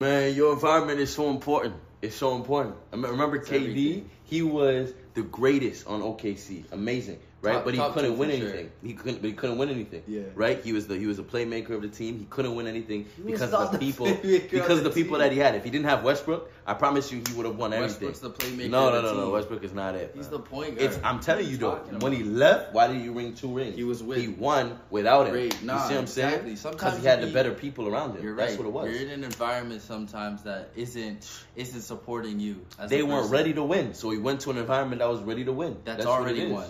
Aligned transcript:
Man, 0.00 0.32
your 0.32 0.52
environment 0.52 1.00
is 1.00 1.12
so 1.12 1.28
important. 1.28 1.74
It's 2.02 2.16
so 2.16 2.36
important. 2.36 2.76
I 2.92 2.96
Remember 2.96 3.36
It's 3.36 3.48
KD? 3.48 3.54
everything. 3.56 4.10
He 4.24 4.42
was 4.42 4.92
the 5.14 5.22
greatest 5.22 5.86
on 5.86 6.02
OKC. 6.02 6.64
Amazing, 6.70 7.18
right? 7.40 7.54
Top- 7.54 7.64
but 7.64 7.74
he 7.74 7.80
couldn't 7.80 8.18
win 8.18 8.30
for 8.30 8.36
sure. 8.36 8.48
anything. 8.50 8.70
He 8.84 8.92
couldn't. 8.92 9.20
But 9.22 9.28
he 9.28 9.32
couldn't 9.32 9.56
win 9.58 9.68
anything. 9.70 10.02
Yeah. 10.06 10.20
Right. 10.34 10.62
He 10.62 10.72
was 10.74 10.86
the 10.86 10.96
he 10.98 11.06
was 11.06 11.18
a 11.18 11.22
playmaker 11.24 11.70
of 11.70 11.80
the 11.82 11.88
team. 11.88 12.18
He 12.18 12.26
couldn't 12.26 12.54
win 12.54 12.66
anything 12.66 13.06
because 13.26 13.52
of 13.54 13.72
the 13.72 13.78
the 13.78 13.84
people. 13.84 14.06
Because 14.14 14.78
of 14.78 14.84
the 14.84 14.90
the 14.90 14.94
people 14.94 15.18
that 15.18 15.32
he 15.32 15.38
had. 15.38 15.54
If 15.56 15.64
he 15.64 15.70
didn't 15.70 15.86
have 15.86 16.04
Westbrook, 16.04 16.52
I 16.66 16.74
promise 16.74 17.10
you 17.10 17.22
he 17.26 17.34
would 17.34 17.46
have 17.46 17.56
won 17.56 17.72
everything. 17.72 18.08
Westbrook's 18.08 18.38
the 18.38 18.46
playmaker 18.46 18.68
No, 18.70 18.90
no, 18.90 19.00
no, 19.00 19.14
no. 19.16 19.30
Westbrook 19.30 19.64
is 19.64 19.72
not 19.72 19.94
it. 19.94 20.12
He's 20.14 20.24
man. 20.24 20.32
the 20.32 20.38
point 20.40 20.76
guard. 20.78 20.82
It's, 20.92 21.00
I'm 21.02 21.20
telling 21.20 21.48
you 21.48 21.56
though, 21.56 21.76
when 22.00 22.12
he 22.12 22.22
left, 22.22 22.74
why 22.74 22.86
did 22.86 23.00
you 23.02 23.12
ring 23.12 23.32
two 23.34 23.48
rings? 23.56 23.74
He 23.76 23.84
was 23.84 24.02
with- 24.02 24.18
He 24.18 24.28
won 24.28 24.78
without 24.90 25.26
him. 25.26 25.32
Great. 25.32 25.54
you 25.54 25.60
see 25.60 25.66
what 25.66 25.90
I'm 25.90 26.06
saying? 26.06 26.54
Because 26.70 26.98
he 26.98 27.06
had 27.06 27.20
you 27.20 27.26
the 27.26 27.32
better 27.32 27.52
people 27.54 27.88
around 27.88 28.14
him. 28.16 28.22
You're 28.22 28.36
That's 28.36 28.52
right. 28.52 28.58
what 28.60 28.66
it 28.68 28.72
was. 28.72 28.92
You're 28.92 29.00
in 29.08 29.10
an 29.10 29.24
environment 29.24 29.80
sometimes 29.82 30.42
that 30.42 30.70
isn't 30.76 31.42
isn't 31.56 31.80
supporting 31.88 32.38
you. 32.38 32.64
As 32.78 32.88
they 32.88 33.02
weren't 33.02 33.22
person. 33.22 33.32
ready 33.32 33.52
to 33.54 33.64
win, 33.64 33.94
so 33.94 34.10
he 34.10 34.18
went 34.18 34.40
to 34.42 34.50
an 34.50 34.58
environment 34.58 35.00
that 35.00 35.08
was 35.08 35.20
ready 35.22 35.44
to 35.44 35.52
win. 35.52 35.76
That's, 35.84 36.06
what 36.06 36.20
already 36.20 36.52
won. 36.52 36.68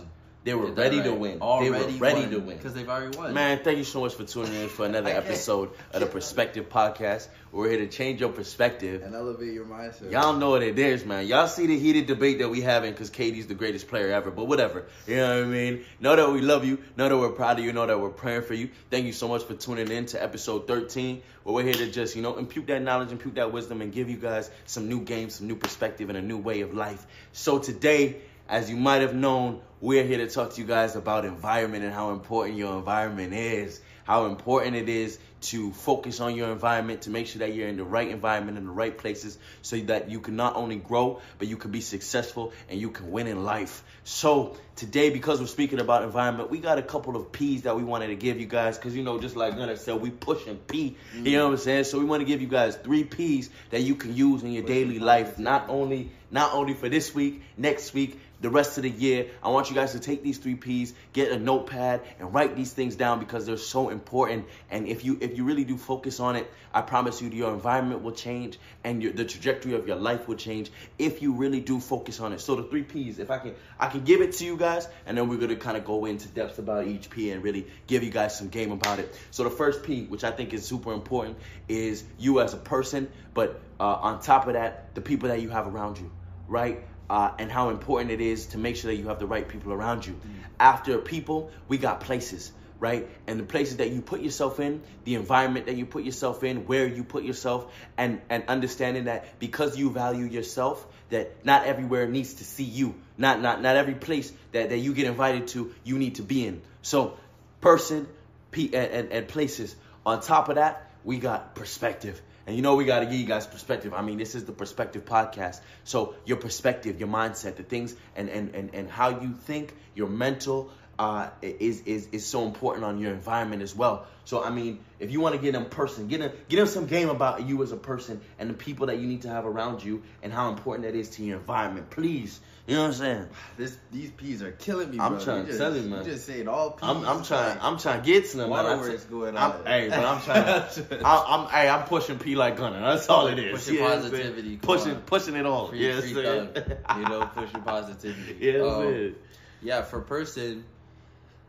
They 0.49 0.55
were 0.55 0.73
ready 0.73 1.03
to 1.03 1.13
win. 1.13 1.43
Already 1.43 1.69
they 1.69 1.93
were 1.93 1.99
ready 1.99 2.21
won, 2.21 2.31
to 2.31 2.39
win. 2.39 2.57
because 2.57 2.73
they've 2.73 2.89
already 2.89 3.15
won. 3.19 3.35
Man, 3.35 3.61
thank 3.63 3.77
you 3.77 3.85
so 3.85 4.01
much 4.01 4.15
for 4.15 4.25
tuning 4.25 4.55
in 4.55 4.71
for 4.71 4.87
another 4.87 5.11
episode 5.23 5.73
of 5.93 6.01
the 6.01 6.07
Perspective 6.07 6.71
Podcast. 6.71 7.29
We're 7.53 7.69
here 7.69 7.81
to 7.81 7.87
change 7.87 8.21
your 8.21 8.31
perspective. 8.31 9.03
and 9.03 9.15
elevate 9.15 9.53
your 9.53 9.67
mindset. 9.67 10.11
Y'all 10.11 10.33
know 10.39 10.49
what 10.49 10.63
it 10.63 10.79
is, 10.79 11.05
man. 11.05 11.27
Y'all 11.27 11.49
see 11.49 11.67
the 11.67 11.79
heated 11.79 12.07
debate 12.07 12.39
that 12.39 12.49
we 12.49 12.63
having 12.63 12.93
because 12.93 13.11
KD's 13.11 13.47
the 13.47 13.55
greatest 13.55 13.89
player 13.89 14.11
ever. 14.11 14.31
But 14.31 14.47
whatever. 14.47 14.87
You 15.07 15.17
know 15.17 15.37
what 15.41 15.45
I 15.45 15.51
mean? 15.51 15.85
Know 16.01 16.17
that 16.17 16.31
we 16.31 16.41
love 16.41 16.65
you. 16.65 16.79
Know 16.97 17.11
that 17.11 17.17
we're 17.19 17.33
proud 17.33 17.59
of 17.59 17.65
you. 17.67 17.75
Know 17.75 17.87
that 17.87 18.01
we're 18.01 18.09
praying 18.09 18.43
for 18.43 18.55
you. 18.55 18.71
Thank 18.91 19.05
you 19.05 19.13
so 19.13 19.29
much 19.29 19.45
for 19.45 19.53
tuning 19.55 19.91
in 19.91 20.07
to 20.07 20.23
episode 20.23 20.67
13. 20.67 21.21
Where 21.43 21.57
we're 21.57 21.65
here 21.65 21.75
to 21.75 21.91
just, 21.91 22.17
you 22.17 22.23
know, 22.23 22.39
impute 22.39 22.69
that 22.69 22.81
knowledge, 22.81 23.13
impute 23.13 23.35
that 23.35 23.53
wisdom, 23.53 23.83
and 23.83 23.93
give 23.93 24.09
you 24.09 24.17
guys 24.17 24.51
some 24.65 24.89
new 24.89 25.03
games, 25.03 25.35
some 25.35 25.47
new 25.47 25.57
perspective, 25.57 26.09
and 26.09 26.17
a 26.17 26.23
new 26.23 26.39
way 26.39 26.63
of 26.63 26.73
life. 26.73 27.07
So 27.33 27.59
today, 27.59 28.23
as 28.49 28.71
you 28.71 28.77
might 28.77 29.03
have 29.03 29.15
known, 29.15 29.61
we're 29.81 30.05
here 30.05 30.19
to 30.19 30.29
talk 30.29 30.53
to 30.55 30.61
you 30.61 30.67
guys 30.67 30.97
about 30.97 31.25
environment 31.25 31.85
and 31.85 31.93
how 31.93 32.11
important 32.11 32.57
your 32.57 32.77
environment 32.79 33.33
is. 33.33 33.81
How 34.05 34.25
important 34.27 34.75
it 34.75 34.89
is 34.89 35.19
to 35.41 35.73
focus 35.73 36.21
on 36.21 36.35
your 36.35 36.51
environment, 36.51 37.03
to 37.03 37.11
make 37.11 37.27
sure 37.27 37.41
that 37.41 37.55
you're 37.55 37.69
in 37.69 37.77
the 37.77 37.85
right 37.85 38.09
environment, 38.09 38.59
in 38.59 38.65
the 38.65 38.73
right 38.73 38.97
places, 38.97 39.39
so 39.63 39.77
that 39.77 40.11
you 40.11 40.21
can 40.21 40.37
not 40.37 40.57
only 40.57 40.77
grow, 40.77 41.21
but 41.39 41.49
you 41.49 41.57
can 41.57 41.71
be 41.71 41.81
successful 41.81 42.53
and 42.69 42.81
you 42.81 42.91
can 42.91 43.11
win 43.11 43.27
in 43.27 43.45
life. 43.45 43.85
So 44.05 44.57
today, 44.77 45.11
because 45.11 45.41
we're 45.41 45.47
speaking 45.47 45.81
about 45.81 46.03
environment, 46.03 46.51
we 46.51 46.59
got 46.59 46.79
a 46.79 46.83
couple 46.83 47.17
of 47.17 47.33
P's 47.33 47.63
that 47.63 47.77
we 47.77 47.85
wanted 47.85 48.09
to 48.09 48.17
give 48.17 48.41
you 48.41 48.47
guys, 48.47 48.79
because 48.79 48.97
you 48.97 49.03
know, 49.03 49.19
just 49.21 49.37
like 49.37 49.57
Gunna 49.57 49.77
said, 49.77 50.01
we 50.01 50.11
pushing 50.11 50.57
P. 50.57 50.97
You 51.15 51.37
know 51.37 51.47
what 51.47 51.53
I'm 51.53 51.59
saying? 51.59 51.85
So 51.85 51.99
we 51.99 52.05
want 52.05 52.21
to 52.21 52.27
give 52.27 52.41
you 52.41 52.49
guys 52.49 52.77
three 52.77 53.05
P's 53.05 53.51
that 53.71 53.81
you 53.81 53.95
can 53.95 54.17
use 54.17 54.43
in 54.43 54.53
your 54.53 54.65
daily 54.65 54.99
life, 54.99 55.39
not 55.39 55.69
only 55.69 56.11
not 56.31 56.53
only 56.53 56.75
for 56.75 56.89
this 56.89 57.15
week, 57.15 57.43
next 57.57 57.95
week, 57.95 58.21
the 58.41 58.51
rest 58.51 58.77
of 58.77 58.85
the 58.85 58.91
year. 58.91 59.27
I 59.43 59.49
want 59.49 59.69
you 59.69 59.75
guys 59.75 59.93
to 59.93 60.01
take 60.01 60.23
these 60.23 60.39
three 60.39 60.55
P's, 60.55 60.95
get 61.13 61.33
a 61.33 61.39
notepad, 61.39 62.03
and 62.21 62.33
write 62.33 62.55
these 62.55 62.73
things 62.73 62.95
down 62.97 63.19
because 63.19 63.47
they're 63.47 63.57
so 63.57 63.89
important. 63.89 64.47
And 64.71 64.87
if 64.87 65.05
you 65.05 65.19
if 65.21 65.28
you 65.37 65.45
really 65.45 65.65
do 65.65 65.77
focus 65.77 66.21
on 66.21 66.37
it, 66.37 66.51
I 66.73 66.81
promise 66.83 67.21
you, 67.21 67.29
your 67.29 67.53
environment 67.53 68.03
will 68.03 68.13
change 68.13 68.59
and 68.85 69.03
your, 69.03 69.13
the 69.13 69.25
trajectory 69.25 69.75
of 69.75 69.87
your 69.87 69.97
life 69.97 70.29
will 70.29 70.37
change 70.37 70.71
if 70.99 71.21
you 71.21 71.33
really 71.33 71.61
do 71.61 71.81
focus 71.81 72.21
on 72.21 72.33
it. 72.33 72.41
So 72.41 72.57
the 72.57 72.63
three 72.63 72.85
P's, 72.85 73.19
if 73.19 73.31
I 73.31 73.39
can, 73.39 73.55
I 73.79 73.89
can 73.89 74.05
give 74.05 74.21
it 74.21 74.33
to 74.35 74.45
you 74.45 74.57
guys, 74.57 74.89
and 75.07 75.19
then 75.19 75.29
we're 75.29 75.39
gonna 75.39 75.57
kind 75.57 75.77
of 75.77 75.85
go 75.85 76.05
into 76.05 76.29
depth 76.29 76.59
about 76.59 76.87
each 76.87 77.11
P 77.11 77.31
and 77.31 77.43
really 77.43 77.67
give 77.87 78.03
you 78.03 78.11
guys 78.11 78.39
some 78.39 78.49
game 78.49 78.73
about 78.73 78.99
it. 78.99 79.15
So 79.31 79.45
the 79.45 79.51
first 79.51 79.83
P, 79.83 80.05
which 80.05 80.25
I 80.25 80.31
think 80.31 80.55
is 80.55 80.65
super 80.65 80.93
important, 80.93 81.37
is 81.69 82.05
you 82.19 82.41
as 82.41 82.55
a 82.55 82.59
person, 82.59 83.11
but 83.35 83.61
uh, 83.79 83.85
on 83.85 84.21
top 84.21 84.47
of 84.47 84.55
that, 84.55 84.95
the 84.95 85.01
people 85.01 85.29
that 85.29 85.43
you 85.43 85.51
have 85.51 85.67
around 85.67 85.99
you, 85.99 86.11
right? 86.47 86.83
uh, 87.11 87.33
and 87.39 87.51
how 87.51 87.71
important 87.71 88.11
it 88.11 88.21
is 88.21 88.47
to 88.47 88.59
make 88.59 88.77
sure 88.77 88.91
that 88.91 88.97
you 88.97 89.09
have 89.09 89.19
the 89.19 89.27
right 89.27 89.49
people 89.49 89.73
around 89.73 90.07
you. 90.07 90.19
After 90.61 90.99
people, 90.99 91.51
we 91.69 91.79
got 91.79 92.01
places, 92.01 92.53
right? 92.81 93.09
And 93.27 93.41
the 93.41 93.45
places 93.45 93.79
that 93.79 93.91
you 93.91 94.01
put 94.01 94.21
yourself 94.21 94.61
in, 94.61 94.83
the 95.05 95.15
environment 95.15 95.67
that 95.67 95.77
you 95.77 95.87
put 95.87 96.05
yourself 96.05 96.45
in, 96.45 96.67
where 96.67 96.87
you 96.87 97.05
put 97.05 97.25
yourself, 97.25 97.73
and 97.97 98.21
and 98.31 98.45
understanding 98.49 99.05
that 99.05 99.39
because 99.39 99.77
you 99.77 99.91
value 99.91 100.25
yourself, 100.25 100.87
that 101.11 101.45
not 101.45 101.65
everywhere 101.65 102.07
needs 102.07 102.35
to 102.35 102.45
see 102.45 102.65
you. 102.65 102.95
Not 103.17 103.41
not 103.41 103.63
not 103.63 103.77
every 103.77 103.95
place 103.95 104.33
that, 104.53 104.71
that 104.71 104.79
you 104.79 104.95
get 104.95 105.07
invited 105.07 105.49
to, 105.49 105.75
you 105.85 105.99
need 105.99 106.17
to 106.17 106.23
be 106.23 106.47
in. 106.47 106.63
So, 106.83 107.17
person, 107.61 108.07
pe- 108.51 108.67
and, 108.73 108.93
and, 108.93 109.13
and 109.13 109.29
places. 109.29 109.75
On 110.07 110.21
top 110.21 110.49
of 110.49 110.55
that, 110.55 110.91
we 111.05 111.19
got 111.19 111.55
perspective. 111.55 112.21
And 112.47 112.57
you 112.57 112.63
know 112.63 112.77
we 112.77 112.87
got 112.87 113.01
to 113.01 113.05
give 113.05 113.17
you 113.17 113.27
guys 113.27 113.47
perspective. 113.47 113.93
I 113.93 114.01
mean, 114.01 114.17
this 114.17 114.35
is 114.35 114.47
the 114.47 114.53
perspective 114.53 115.05
podcast. 115.05 115.61
So 115.85 116.15
your 116.25 116.39
perspective, 116.39 116.99
your 116.99 117.09
mindset, 117.09 117.57
the 117.57 117.63
things 117.63 117.95
and 118.17 118.31
and 118.31 118.55
and, 118.55 118.75
and 118.75 118.91
how 118.91 119.21
you 119.21 119.35
think, 119.35 119.75
your 119.95 120.09
mental 120.09 120.71
uh, 120.99 121.31
is 121.43 121.83
is 121.83 122.09
is 122.13 122.27
so 122.27 122.45
important 122.45 122.85
on 122.85 122.99
your 122.99 123.13
environment 123.13 123.63
as 123.63 123.75
well. 123.75 124.07
So 124.25 124.43
I 124.43 124.51
mean, 124.51 124.81
if 124.99 125.11
you 125.13 125.21
want 125.21 125.37
to 125.37 125.41
get 125.41 125.53
them 125.53 125.67
person, 125.67 126.09
get 126.09 126.21
them 126.21 126.33
get 126.49 126.57
them 126.57 126.67
some 126.67 126.87
game 126.87 127.09
about 127.09 127.47
you 127.47 127.63
as 127.63 127.73
a 127.73 127.77
person 127.77 128.21
and 128.39 128.51
the 128.51 128.55
people 128.55 128.87
that 128.89 128.99
you 128.99 129.07
need 129.07 129.23
to 129.23 129.29
have 129.29 129.47
around 129.47 129.83
you 129.83 130.03
and 130.23 130.33
how 130.33 130.51
important 130.51 130.87
that 130.87 130.99
is 130.99 131.11
to 131.11 131.23
your 131.23 131.39
environment. 131.39 131.91
Please, 131.91 132.41
you 132.67 132.75
know 132.75 132.83
what 132.83 132.89
I'm 132.89 132.95
saying? 132.95 133.29
This 133.57 133.79
these 133.93 134.11
P's 134.11 134.43
are 134.43 134.51
killing 134.51 134.91
me, 134.91 134.99
I'm 134.99 135.15
bro. 135.15 135.25
trying 135.25 135.47
you 135.47 135.53
to 135.53 135.59
tell 135.59 135.75
you, 135.77 135.83
man. 135.83 136.05
You 136.05 136.11
just 136.11 136.27
saying 136.27 136.49
all 136.49 136.73
P's. 136.73 136.83
I'm, 136.89 137.05
I'm 137.07 137.23
trying. 137.23 137.51
like, 137.51 137.65
I'm 137.65 137.79
trying 137.79 138.01
to 138.03 138.07
get 138.07 138.27
to 138.31 138.37
them. 138.39 138.51
man. 138.51 138.59
I'm 138.67 138.79
Waterworks 138.79 139.05
going 139.05 139.37
I'm, 139.37 139.53
on. 139.53 139.67
Hey, 139.67 139.89
but 139.89 140.05
I'm 140.05 140.21
trying. 140.21 140.45
To, 140.45 140.99
I'm, 141.07 141.41
I'm, 141.45 141.49
hey, 141.51 141.69
I'm 141.69 141.85
pushing 141.87 142.19
P 142.19 142.35
like 142.35 142.57
Gunna. 142.57 142.81
That's 142.81 143.09
all 143.09 143.29
it 143.29 143.39
is. 143.39 143.53
Pushing 143.53 143.75
You 143.75 143.81
know 143.81 143.87
what 143.87 143.95
I'm 143.95 144.03
positivity, 144.03 144.57
Pushing, 144.57 144.95
on. 144.97 145.03
pushing 145.03 145.37
it 145.37 145.47
all. 145.47 145.69
Free, 145.69 145.79
yes, 145.87 146.01
free. 146.11 146.23
You 146.23 147.09
know, 147.09 147.31
pushing 147.35 147.63
positivity. 147.63 148.37
Yes, 148.41 148.61
Um. 148.63 149.15
Yeah, 149.61 149.83
for 149.83 150.01
person, 150.01 150.65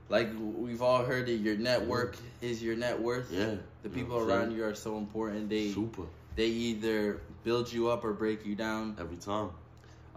like 0.09 0.29
we've 0.37 0.81
all 0.81 1.03
heard 1.03 1.29
it, 1.29 1.41
your 1.41 1.55
network 1.57 2.17
is 2.41 2.61
your 2.61 2.75
net 2.75 2.99
worth. 2.99 3.31
Yeah. 3.31 3.55
The 3.83 3.89
You 3.89 3.95
people 3.95 4.19
know 4.19 4.25
around 4.27 4.51
you 4.51 4.65
are 4.65 4.75
so 4.75 4.97
important. 4.97 5.49
They 5.49 5.71
Super. 5.71 6.03
they 6.35 6.47
either 6.47 7.21
build 7.43 7.71
you 7.71 7.89
up 7.89 8.03
or 8.03 8.13
break 8.13 8.45
you 8.45 8.55
down. 8.55 8.95
Every 8.99 9.17
time. 9.17 9.51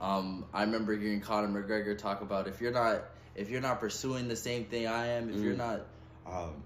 Um, 0.01 0.45
I 0.53 0.63
remember 0.63 0.97
hearing 0.97 1.21
Conor 1.21 1.49
McGregor 1.63 1.97
talk 1.97 2.23
about 2.23 2.49
if 2.49 2.61
you're 2.61 2.73
not 2.73 3.05
if 3.37 3.51
you're 3.51 3.61
not 3.61 3.81
pursuing 3.81 4.29
the 4.29 4.37
same 4.37 4.65
thing 4.65 4.87
I 4.87 5.07
am, 5.09 5.31
if 5.31 5.37
you're 5.37 5.55
Mm. 5.55 5.59
not 5.59 5.81
um, 6.27 6.63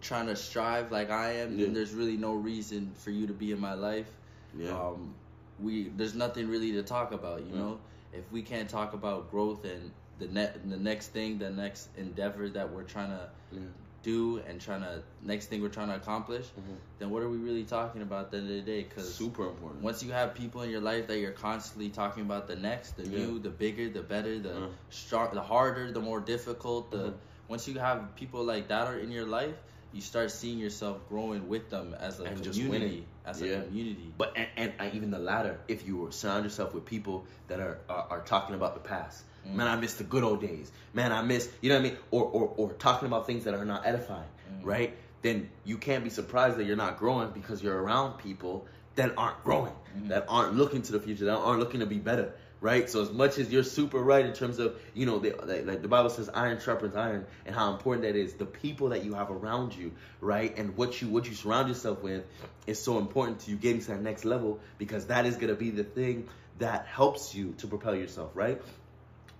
trying 0.00 0.26
to 0.26 0.36
strive 0.36 0.90
like 0.92 1.10
I 1.10 1.32
am, 1.40 1.58
Yeah. 1.58 1.64
then 1.66 1.74
there's 1.74 1.92
really 1.92 2.16
no 2.16 2.34
reason 2.34 2.92
for 2.98 3.10
you 3.10 3.26
to 3.26 3.32
be 3.32 3.52
in 3.52 3.60
my 3.60 3.74
life. 3.74 4.10
Yeah. 4.56 4.70
Um, 4.78 5.14
we 5.60 5.88
there's 5.88 6.14
nothing 6.14 6.48
really 6.48 6.72
to 6.72 6.82
talk 6.82 7.12
about, 7.12 7.40
you 7.46 7.52
Mm. 7.52 7.58
know. 7.58 7.78
If 8.12 8.30
we 8.30 8.42
can't 8.42 8.68
talk 8.68 8.92
about 8.94 9.30
growth 9.30 9.64
and 9.64 9.90
the 10.26 10.32
net 10.32 10.58
the 10.68 10.76
next 10.76 11.08
thing, 11.08 11.38
the 11.38 11.50
next 11.50 11.88
endeavor 11.96 12.48
that 12.50 12.72
we're 12.72 12.84
trying 12.84 13.10
to 13.10 13.28
yeah. 13.52 13.60
do 14.02 14.38
and 14.48 14.60
trying 14.60 14.82
to 14.82 15.02
next 15.22 15.46
thing 15.46 15.60
we're 15.62 15.68
trying 15.68 15.88
to 15.88 15.96
accomplish, 15.96 16.46
Mhm. 16.58 16.76
then 16.98 17.10
what 17.10 17.22
are 17.22 17.28
we 17.28 17.38
really 17.38 17.64
talking 17.64 18.02
about 18.02 18.26
at 18.26 18.30
the 18.32 18.38
end 18.38 18.50
of 18.50 18.56
the 18.56 18.62
day? 18.62 18.82
Because 18.84 19.12
Super 19.14 19.48
important. 19.48 19.82
once 19.82 20.02
you 20.02 20.12
have 20.12 20.34
people 20.34 20.62
in 20.62 20.70
your 20.70 20.80
life 20.80 21.06
that 21.08 21.18
you're 21.18 21.32
constantly 21.50 21.88
talking 21.90 22.22
about 22.22 22.46
the 22.46 22.56
next, 22.56 22.96
the 22.96 23.04
Yeah. 23.04 23.18
new, 23.18 23.38
the 23.38 23.50
bigger, 23.50 23.88
the 23.88 24.02
better, 24.02 24.38
the 24.38 24.56
Uh. 24.64 24.68
strong, 24.90 25.28
the 25.34 25.42
harder, 25.42 25.90
the 25.92 26.00
more 26.00 26.20
difficult. 26.20 26.90
The 26.90 27.04
Mhm. 27.10 27.14
once 27.48 27.68
you 27.68 27.78
have 27.78 28.14
people 28.16 28.42
like 28.44 28.68
that 28.68 28.86
are 28.88 28.98
in 28.98 29.10
your 29.10 29.26
life, 29.26 29.58
you 29.92 30.00
start 30.00 30.30
seeing 30.30 30.58
yourself 30.58 30.98
growing 31.08 31.48
with 31.48 31.70
them 31.70 31.94
as 31.98 32.18
a 32.20 32.24
And 32.24 32.42
community, 32.42 33.04
as 33.26 33.40
Yeah. 33.40 33.58
a 33.58 33.62
community. 33.64 34.12
But 34.16 34.32
and, 34.36 34.72
and, 34.78 34.94
even 34.94 35.10
the 35.10 35.18
latter, 35.18 35.58
if 35.68 35.86
you 35.86 36.08
surround 36.10 36.44
yourself 36.44 36.74
with 36.74 36.84
people 36.84 37.24
that 37.48 37.60
are 37.60 37.78
are, 37.88 38.06
are 38.10 38.20
talking 38.20 38.54
about 38.54 38.74
the 38.74 38.80
past. 38.88 39.22
Mm. 39.46 39.54
Man, 39.54 39.66
I 39.66 39.76
miss 39.76 39.94
the 39.94 40.04
good 40.04 40.22
old 40.22 40.40
days. 40.40 40.70
Man, 40.94 41.12
I 41.12 41.22
miss 41.22 41.48
you 41.60 41.68
know 41.68 41.76
what 41.76 41.86
I 41.86 41.88
mean, 41.90 41.98
or 42.10 42.24
or, 42.24 42.54
or 42.56 42.72
talking 42.72 43.06
about 43.06 43.26
things 43.26 43.44
that 43.44 43.54
are 43.54 43.64
not 43.64 43.86
edifying, 43.86 44.28
Mm. 44.52 44.64
right? 44.64 44.96
Then 45.22 45.50
you 45.64 45.78
can't 45.78 46.02
be 46.04 46.10
surprised 46.10 46.56
that 46.58 46.64
you're 46.64 46.76
not 46.76 46.98
growing 46.98 47.30
because 47.30 47.62
you're 47.62 47.80
around 47.80 48.18
people 48.18 48.66
that 48.96 49.14
aren't 49.16 49.42
growing, 49.44 49.72
Mhm. 49.96 50.08
that 50.08 50.26
aren't 50.28 50.54
looking 50.54 50.82
to 50.82 50.92
the 50.92 51.00
future, 51.00 51.24
that 51.26 51.36
aren't 51.36 51.60
looking 51.60 51.80
to 51.80 51.86
be 51.86 51.98
better. 51.98 52.34
Right, 52.62 52.88
so 52.88 53.02
as 53.02 53.10
much 53.10 53.38
as 53.38 53.50
you're 53.52 53.64
super 53.64 53.98
right 53.98 54.24
in 54.24 54.32
terms 54.34 54.60
of 54.60 54.80
you 54.94 55.04
know, 55.04 55.18
the, 55.18 55.30
like 55.66 55.82
the 55.82 55.88
Bible 55.88 56.10
says, 56.10 56.30
iron 56.32 56.60
sharpens 56.60 56.94
iron, 56.94 57.26
and 57.44 57.56
how 57.56 57.72
important 57.72 58.06
that 58.06 58.14
is. 58.14 58.34
The 58.34 58.46
people 58.46 58.90
that 58.90 59.04
you 59.04 59.14
have 59.14 59.32
around 59.32 59.74
you, 59.74 59.90
right, 60.20 60.56
and 60.56 60.76
what 60.76 61.02
you 61.02 61.08
what 61.08 61.26
you 61.26 61.34
surround 61.34 61.66
yourself 61.66 62.04
with 62.04 62.24
is 62.68 62.80
so 62.80 62.98
important 62.98 63.40
to 63.40 63.50
you 63.50 63.56
getting 63.56 63.80
to 63.80 63.88
that 63.88 64.00
next 64.00 64.24
level 64.24 64.60
because 64.78 65.06
that 65.06 65.26
is 65.26 65.34
gonna 65.34 65.56
be 65.56 65.70
the 65.70 65.82
thing 65.82 66.28
that 66.60 66.86
helps 66.86 67.34
you 67.34 67.52
to 67.58 67.66
propel 67.66 67.96
yourself, 67.96 68.30
right? 68.34 68.62